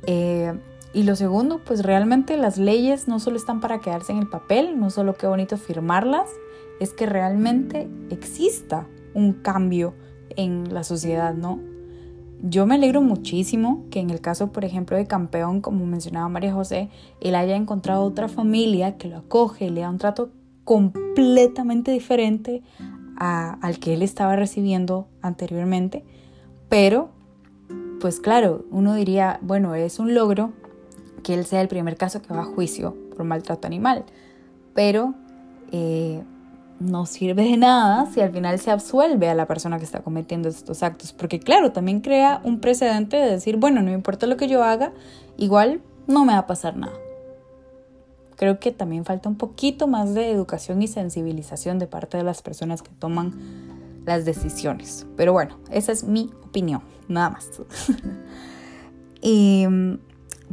Eh, 0.06 0.52
y 0.92 1.04
lo 1.04 1.14
segundo, 1.14 1.60
pues 1.64 1.84
realmente 1.84 2.36
las 2.36 2.58
leyes 2.58 3.06
no 3.06 3.20
solo 3.20 3.36
están 3.36 3.60
para 3.60 3.80
quedarse 3.80 4.12
en 4.12 4.18
el 4.18 4.28
papel, 4.28 4.78
no 4.78 4.90
solo 4.90 5.14
qué 5.14 5.26
bonito 5.26 5.56
firmarlas, 5.56 6.28
es 6.80 6.92
que 6.92 7.06
realmente 7.06 7.88
exista 8.10 8.88
un 9.14 9.34
cambio 9.34 9.94
en 10.36 10.72
la 10.74 10.82
sociedad, 10.82 11.34
¿no? 11.34 11.60
Yo 12.42 12.66
me 12.66 12.76
alegro 12.76 13.02
muchísimo 13.02 13.84
que 13.90 14.00
en 14.00 14.08
el 14.08 14.20
caso, 14.20 14.50
por 14.50 14.64
ejemplo, 14.64 14.96
de 14.96 15.06
Campeón, 15.06 15.60
como 15.60 15.84
mencionaba 15.84 16.28
María 16.28 16.54
José, 16.54 16.88
él 17.20 17.34
haya 17.34 17.54
encontrado 17.54 18.02
otra 18.02 18.28
familia 18.28 18.96
que 18.96 19.08
lo 19.08 19.18
acoge 19.18 19.66
y 19.66 19.70
le 19.70 19.82
da 19.82 19.90
un 19.90 19.98
trato 19.98 20.30
completamente 20.64 21.90
diferente 21.90 22.62
al 23.16 23.78
que 23.78 23.92
él 23.92 24.00
estaba 24.02 24.36
recibiendo 24.36 25.06
anteriormente. 25.20 26.04
Pero, 26.70 27.10
pues 28.00 28.20
claro, 28.20 28.64
uno 28.70 28.94
diría, 28.94 29.38
bueno, 29.42 29.74
es 29.74 29.98
un 29.98 30.14
logro 30.14 30.52
que 31.22 31.34
él 31.34 31.44
sea 31.44 31.60
el 31.60 31.68
primer 31.68 31.96
caso 31.96 32.22
que 32.22 32.32
va 32.32 32.42
a 32.42 32.44
juicio 32.44 32.96
por 33.16 33.24
maltrato 33.24 33.66
animal. 33.66 34.04
Pero 34.74 35.14
eh, 35.72 36.22
no 36.80 37.06
sirve 37.06 37.44
de 37.44 37.56
nada 37.56 38.06
si 38.06 38.20
al 38.20 38.32
final 38.32 38.58
se 38.58 38.70
absuelve 38.70 39.28
a 39.28 39.34
la 39.34 39.46
persona 39.46 39.78
que 39.78 39.84
está 39.84 40.00
cometiendo 40.00 40.48
estos 40.48 40.82
actos, 40.82 41.12
porque 41.12 41.38
claro, 41.38 41.72
también 41.72 42.00
crea 42.00 42.40
un 42.42 42.60
precedente 42.60 43.16
de 43.16 43.30
decir, 43.30 43.58
bueno, 43.58 43.82
no 43.82 43.92
importa 43.92 44.26
lo 44.26 44.36
que 44.36 44.48
yo 44.48 44.64
haga, 44.64 44.92
igual 45.36 45.82
no 46.06 46.24
me 46.24 46.32
va 46.32 46.40
a 46.40 46.46
pasar 46.46 46.76
nada. 46.76 46.94
Creo 48.36 48.58
que 48.58 48.72
también 48.72 49.04
falta 49.04 49.28
un 49.28 49.36
poquito 49.36 49.86
más 49.86 50.14
de 50.14 50.30
educación 50.30 50.80
y 50.80 50.88
sensibilización 50.88 51.78
de 51.78 51.86
parte 51.86 52.16
de 52.16 52.24
las 52.24 52.40
personas 52.40 52.80
que 52.80 52.90
toman 52.98 53.34
las 54.04 54.24
decisiones. 54.24 55.06
Pero 55.16 55.32
bueno, 55.32 55.58
esa 55.70 55.92
es 55.92 56.04
mi 56.04 56.30
opinión, 56.44 56.82
nada 57.08 57.30
más. 57.30 57.50
y 59.20 59.66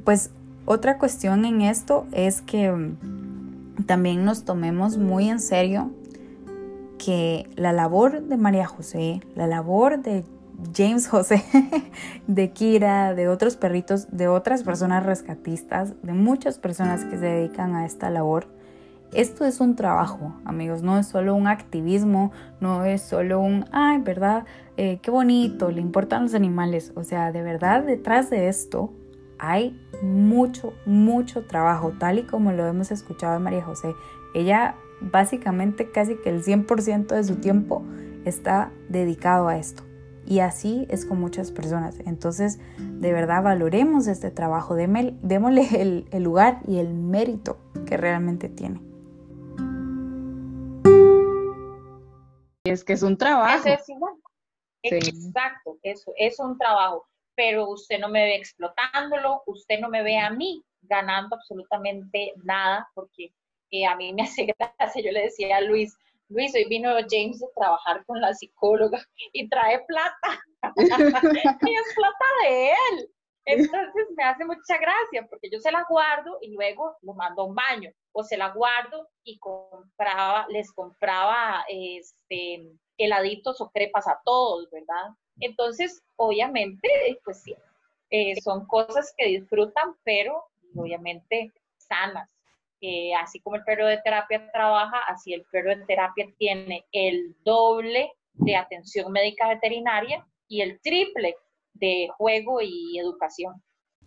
pues 0.04 0.32
otra 0.66 0.98
cuestión 0.98 1.46
en 1.46 1.62
esto 1.62 2.06
es 2.12 2.42
que 2.42 2.94
también 3.86 4.26
nos 4.26 4.44
tomemos 4.44 4.98
muy 4.98 5.30
en 5.30 5.40
serio 5.40 5.92
que 6.98 7.50
la 7.56 7.74
labor 7.74 8.24
de 8.24 8.38
María 8.38 8.66
José, 8.66 9.22
la 9.36 9.48
labor 9.48 10.02
de 10.02 10.26
James 10.76 11.08
José, 11.08 11.44
de 12.28 12.52
Kira, 12.52 13.14
de 13.14 13.28
otros 13.28 13.56
perritos, 13.56 14.08
de 14.12 14.28
otras 14.28 14.64
personas 14.64 15.06
rescatistas, 15.06 15.94
de 16.02 16.14
muchas 16.14 16.58
personas 16.58 17.06
que 17.06 17.18
se 17.18 17.26
dedican 17.26 17.76
a 17.76 17.86
esta 17.86 18.10
labor, 18.10 18.48
esto 19.14 19.46
es 19.46 19.62
un 19.62 19.76
trabajo, 19.76 20.34
amigos, 20.44 20.84
no 20.84 20.98
es 20.98 21.08
solo 21.08 21.34
un 21.34 21.48
activismo, 21.48 22.32
no 22.60 22.84
es 22.84 23.02
solo 23.02 23.40
un, 23.40 23.66
ay, 23.72 24.00
¿verdad? 24.00 24.46
Eh, 24.76 25.00
qué 25.02 25.12
bonito, 25.12 25.72
le 25.72 25.82
importan 25.82 26.24
los 26.24 26.34
animales. 26.34 26.92
O 26.96 27.04
sea, 27.04 27.32
de 27.32 27.42
verdad, 27.42 27.84
detrás 27.84 28.30
de 28.30 28.50
esto 28.50 28.94
hay 29.40 29.80
mucho, 30.02 30.74
mucho 30.86 31.46
trabajo, 31.46 31.94
tal 31.98 32.20
y 32.20 32.24
como 32.24 32.52
lo 32.52 32.68
hemos 32.68 32.92
escuchado 32.92 33.34
de 33.34 33.40
María 33.40 33.64
José. 33.64 33.94
Ella 34.34 34.76
básicamente 35.00 35.90
casi 35.92 36.16
que 36.16 36.30
el 36.30 36.44
100% 36.44 37.08
de 37.08 37.24
su 37.24 37.36
tiempo 37.36 37.84
está 38.26 38.72
dedicado 38.90 39.48
a 39.48 39.58
esto. 39.58 39.84
Y 40.26 40.40
así 40.40 40.86
es 40.90 41.06
con 41.06 41.22
muchas 41.22 41.52
personas. 41.52 42.02
Entonces, 42.06 42.60
de 42.78 43.14
verdad, 43.14 43.42
valoremos 43.42 44.08
este 44.08 44.30
trabajo, 44.32 44.76
démosle 44.76 45.82
el, 45.82 46.08
el 46.12 46.24
lugar 46.24 46.60
y 46.68 46.80
el 46.80 46.94
mérito 46.94 47.58
que 47.86 47.96
realmente 47.96 48.50
tiene. 48.50 48.87
Es 52.70 52.84
que 52.84 52.94
es 52.94 53.04
un 53.04 53.18
trabajo. 53.18 53.68
Exacto, 54.84 55.78
eso 55.84 56.12
es 56.18 56.40
un 56.40 56.58
trabajo. 56.58 57.06
Pero 57.36 57.70
usted 57.70 58.00
no 58.00 58.10
me 58.10 58.24
ve 58.24 58.36
explotándolo, 58.36 59.44
usted 59.46 59.80
no 59.80 59.90
me 59.90 60.04
ve 60.04 60.18
a 60.18 60.30
mí 60.30 60.64
ganando 60.82 61.36
absolutamente 61.36 62.34
nada, 62.44 62.90
porque 62.94 63.32
a 63.88 63.96
mí 63.96 64.14
me 64.14 64.22
hace 64.24 64.46
gracia. 64.46 65.02
Yo 65.04 65.12
le 65.12 65.24
decía 65.24 65.58
a 65.58 65.62
Luis, 65.62 65.96
Luis, 66.30 66.54
hoy 66.56 66.66
vino 66.66 66.90
James 67.10 67.42
a 67.44 67.48
trabajar 67.56 68.06
con 68.06 68.20
la 68.20 68.34
psicóloga 68.34 69.00
y 69.34 69.48
trae 69.50 69.84
plata. 69.86 70.44
y 70.76 71.74
es 71.74 71.96
plata 71.96 72.26
de 72.44 72.70
él. 72.70 73.12
Entonces 73.48 74.08
me 74.16 74.24
hace 74.24 74.44
mucha 74.44 74.78
gracia 74.78 75.26
porque 75.30 75.50
yo 75.50 75.60
se 75.60 75.72
la 75.72 75.86
guardo 75.90 76.38
y 76.42 76.52
luego 76.52 76.98
lo 77.02 77.14
mando 77.14 77.44
a 77.44 77.46
un 77.46 77.56
baño 77.56 77.92
o 78.12 78.24
se 78.24 78.36
la 78.36 78.50
guardo 78.50 79.08
y 79.24 79.40
compraba, 79.40 80.46
les 80.50 80.72
compraba 80.74 81.64
este, 81.70 82.70
heladitos 82.98 83.62
o 83.62 83.70
crepas 83.70 84.08
a 84.08 84.20
todos, 84.26 84.70
¿verdad? 84.70 85.14
Entonces, 85.40 86.04
obviamente, 86.18 86.90
pues 87.24 87.42
sí, 87.44 87.56
eh, 88.10 88.40
son 88.42 88.66
cosas 88.68 89.14
que 89.16 89.28
disfrutan, 89.28 89.96
pero 90.04 90.44
obviamente 90.76 91.54
sanas 91.78 92.30
así 93.18 93.40
como 93.40 93.56
el 93.56 93.64
perro 93.64 93.88
de 93.88 93.98
terapia 94.02 94.52
trabaja, 94.52 95.00
así 95.08 95.34
el 95.34 95.44
perro 95.46 95.70
de 95.76 95.86
terapia 95.86 96.28
tiene 96.38 96.86
el 96.92 97.36
doble 97.44 98.12
de 98.34 98.56
atención 98.56 99.12
médica 99.12 99.48
veterinaria 99.48 100.26
y 100.48 100.62
el 100.62 100.80
triple 100.82 101.36
de 101.80 102.10
juego 102.18 102.62
y 102.62 102.98
educación. 102.98 103.62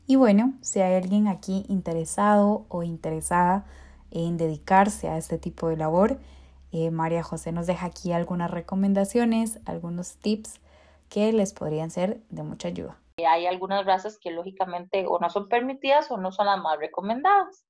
Y 0.06 0.16
bueno, 0.16 0.54
si 0.61 0.80
hay 0.80 0.94
alguien 0.94 1.28
aquí 1.28 1.64
interesado 1.68 2.66
o 2.68 2.83
interesada 2.83 3.66
en 4.11 4.37
dedicarse 4.37 5.09
a 5.09 5.16
este 5.16 5.38
tipo 5.38 5.68
de 5.68 5.76
labor, 5.76 6.18
eh, 6.72 6.90
María 6.90 7.22
José 7.22 7.52
nos 7.52 7.66
deja 7.66 7.87
aquí 7.87 8.12
algunas 8.12 8.50
recomendaciones, 8.50 9.61
algunos 9.66 10.18
tips 10.18 10.61
que 11.09 11.33
les 11.33 11.52
podrían 11.52 11.90
ser 11.90 12.20
de 12.30 12.42
mucha 12.42 12.68
ayuda. 12.68 13.00
Hay 13.28 13.46
algunas 13.46 13.85
razas 13.85 14.18
que 14.18 14.30
lógicamente 14.30 15.04
o 15.06 15.18
no 15.18 15.28
son 15.30 15.48
permitidas 15.48 16.11
o 16.11 16.16
no 16.16 16.33
son 16.33 16.46
las 16.46 16.61
más 16.61 16.78
recomendadas. 16.78 17.66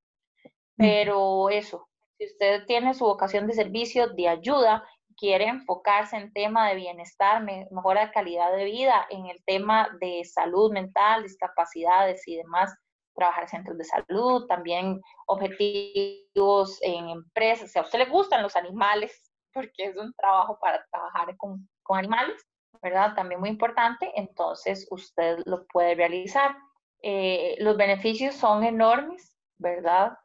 Pero 0.77 1.51
eso, 1.51 1.89
si 2.17 2.25
usted 2.25 2.65
tiene 2.67 2.95
su 2.95 3.05
vocación 3.05 3.47
de 3.47 3.53
servicio, 3.53 4.09
de 4.09 4.29
ayuda, 4.29 4.83
quiere 5.21 5.47
enfocarse 5.47 6.17
en 6.17 6.33
tema 6.33 6.69
de 6.71 6.77
bienestar, 6.77 7.45
mejora 7.71 8.07
de 8.07 8.13
calidad 8.13 8.57
de 8.57 8.65
vida, 8.65 9.07
en 9.11 9.27
el 9.27 9.45
tema 9.45 9.95
de 10.01 10.25
salud 10.25 10.73
mental, 10.73 11.23
discapacidades 11.23 12.27
y 12.27 12.37
demás, 12.37 12.75
trabajar 13.15 13.45
en 13.45 13.49
centros 13.51 13.77
de 13.77 13.85
salud, 13.85 14.47
también 14.47 15.01
objetivos 15.27 16.79
en 16.81 17.11
empresas. 17.11 17.71
Si 17.71 17.79
a 17.79 17.83
usted 17.83 17.99
le 17.99 18.07
gustan 18.07 18.43
los 18.43 18.57
animales, 18.57 19.31
porque 19.53 19.85
es 19.85 19.97
un 19.97 20.15
trabajo 20.15 20.59
para 20.59 20.85
trabajar 20.91 21.37
con, 21.37 21.69
con 21.83 21.99
animales, 21.99 22.43
¿verdad? 22.83 23.15
También 23.15 23.41
muy 23.41 23.51
importante, 23.51 24.11
entonces 24.17 24.89
usted 24.91 25.41
lo 25.45 25.67
puede 25.67 25.95
realizar. 25.97 26.57
Eh, 27.03 27.57
los 27.59 27.77
beneficios 27.77 28.35
son 28.35 28.65
enormes, 28.65 29.37
¿verdad? 29.59 30.17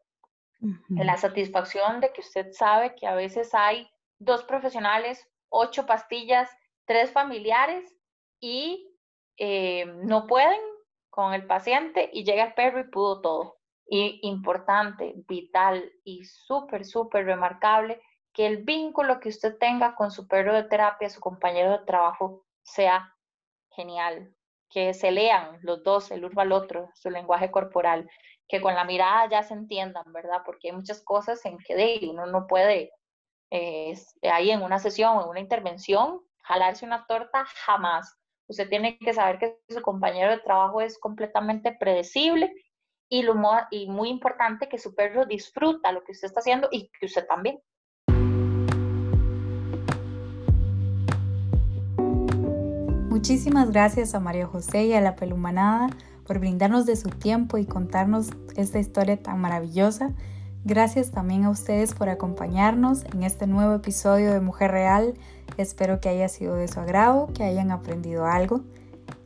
La 0.89 1.17
satisfacción 1.17 1.99
de 1.99 2.11
que 2.11 2.21
usted 2.21 2.47
sabe 2.51 2.95
que 2.95 3.05
a 3.05 3.13
veces 3.13 3.53
hay 3.53 3.87
dos 4.19 4.43
profesionales, 4.43 5.27
ocho 5.49 5.85
pastillas, 5.85 6.49
tres 6.85 7.11
familiares 7.11 7.95
y 8.39 8.95
eh, 9.37 9.85
no 10.03 10.27
pueden 10.27 10.59
con 11.09 11.33
el 11.33 11.45
paciente 11.45 12.09
y 12.13 12.23
llega 12.23 12.45
el 12.45 12.53
perro 12.53 12.79
y 12.79 12.89
pudo 12.89 13.21
todo. 13.21 13.57
Y 13.87 14.19
importante, 14.23 15.13
vital 15.27 15.91
y 16.03 16.25
súper, 16.25 16.85
súper 16.85 17.25
remarcable 17.25 18.01
que 18.33 18.47
el 18.47 18.63
vínculo 18.63 19.19
que 19.19 19.29
usted 19.29 19.57
tenga 19.57 19.95
con 19.95 20.11
su 20.11 20.27
perro 20.27 20.53
de 20.53 20.63
terapia, 20.63 21.09
su 21.09 21.21
compañero 21.21 21.71
de 21.71 21.85
trabajo, 21.85 22.45
sea 22.63 23.15
genial. 23.71 24.33
Que 24.69 24.93
se 24.93 25.11
lean 25.11 25.59
los 25.61 25.83
dos, 25.83 26.11
el 26.11 26.25
uno 26.25 26.41
al 26.41 26.51
otro, 26.51 26.89
su 26.95 27.09
lenguaje 27.09 27.51
corporal 27.51 28.09
que 28.47 28.61
con 28.61 28.75
la 28.75 28.83
mirada 28.83 29.27
ya 29.29 29.43
se 29.43 29.53
entiendan, 29.53 30.11
¿verdad? 30.13 30.41
Porque 30.45 30.69
hay 30.69 30.75
muchas 30.75 31.01
cosas 31.01 31.43
en 31.45 31.57
que 31.57 31.75
de, 31.75 32.07
uno 32.09 32.25
no 32.27 32.47
puede, 32.47 32.91
eh, 33.51 33.93
ahí 34.23 34.51
en 34.51 34.61
una 34.61 34.79
sesión, 34.79 35.21
en 35.21 35.29
una 35.29 35.39
intervención, 35.39 36.21
jalarse 36.43 36.85
una 36.85 37.05
torta 37.07 37.45
jamás. 37.65 38.17
Usted 38.47 38.69
tiene 38.69 38.97
que 38.97 39.13
saber 39.13 39.39
que 39.39 39.59
su 39.69 39.81
compañero 39.81 40.31
de 40.31 40.39
trabajo 40.39 40.81
es 40.81 40.99
completamente 40.99 41.75
predecible 41.79 42.53
y, 43.09 43.23
lo, 43.23 43.35
y 43.71 43.87
muy 43.87 44.09
importante 44.09 44.69
que 44.69 44.77
su 44.77 44.93
perro 44.93 45.25
disfruta 45.25 45.91
lo 45.91 46.03
que 46.03 46.11
usted 46.11 46.27
está 46.27 46.39
haciendo 46.39 46.67
y 46.71 46.89
que 46.99 47.05
usted 47.07 47.25
también. 47.27 47.59
Muchísimas 53.09 53.71
gracias 53.71 54.13
a 54.13 54.19
María 54.19 54.45
José 54.45 54.85
y 54.85 54.93
a 54.93 55.01
la 55.01 55.15
Pelumanada 55.15 55.89
por 56.27 56.39
brindarnos 56.39 56.85
de 56.85 56.95
su 56.95 57.09
tiempo 57.09 57.57
y 57.57 57.65
contarnos 57.65 58.29
esta 58.55 58.77
historia 58.77 59.21
tan 59.21 59.39
maravillosa. 59.39 60.13
Gracias 60.67 61.11
también 61.11 61.45
a 61.45 61.51
ustedes 61.51 61.93
por 61.93 62.09
acompañarnos 62.09 63.05
en 63.13 63.21
este 63.21 63.45
nuevo 63.45 63.75
episodio 63.75 64.33
de 64.33 64.39
Mujer 64.39 64.71
Real. 64.71 65.13
Espero 65.57 66.01
que 66.01 66.09
haya 66.09 66.27
sido 66.27 66.55
de 66.55 66.67
su 66.67 66.79
agrado, 66.79 67.27
que 67.35 67.43
hayan 67.43 67.69
aprendido 67.69 68.25
algo. 68.25 68.61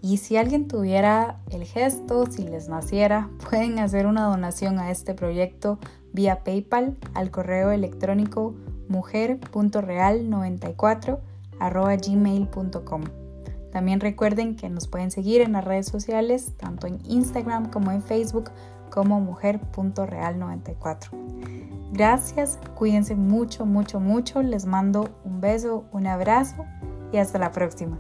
Y 0.02 0.18
si 0.18 0.36
alguien 0.36 0.68
tuviera 0.68 1.40
el 1.50 1.64
gesto, 1.64 2.26
si 2.26 2.44
les 2.44 2.68
naciera, 2.68 3.30
pueden 3.50 3.80
hacer 3.80 4.06
una 4.06 4.26
donación 4.26 4.80
a 4.80 4.92
este 4.92 5.14
proyecto 5.14 5.80
vía 6.12 6.44
PayPal 6.44 6.98
al 7.14 7.32
correo 7.32 7.72
electrónico 7.72 8.54
mujer.real94 8.90 11.20
gmail.com. 12.06 13.04
También 13.72 14.02
recuerden 14.02 14.58
que 14.58 14.70
nos 14.70 14.90
pueden 14.90 15.10
seguir 15.10 15.40
en 15.40 15.54
las 15.54 15.64
redes 15.64 15.86
sociales, 15.86 16.52
tanto 16.58 16.88
en 16.88 17.00
Instagram 17.06 17.70
como 17.70 17.92
en 17.92 18.02
Facebook, 18.02 18.52
como 18.90 19.20
mujer.real94. 19.22 21.10
Gracias, 21.92 22.60
cuídense 22.76 23.16
mucho, 23.16 23.66
mucho, 23.66 24.00
mucho. 24.00 24.42
Les 24.42 24.66
mando 24.66 25.10
un 25.24 25.42
beso, 25.42 25.86
un 25.92 26.08
abrazo 26.08 26.66
y 27.12 27.18
hasta 27.18 27.40
la 27.40 27.52
próxima. 27.52 27.98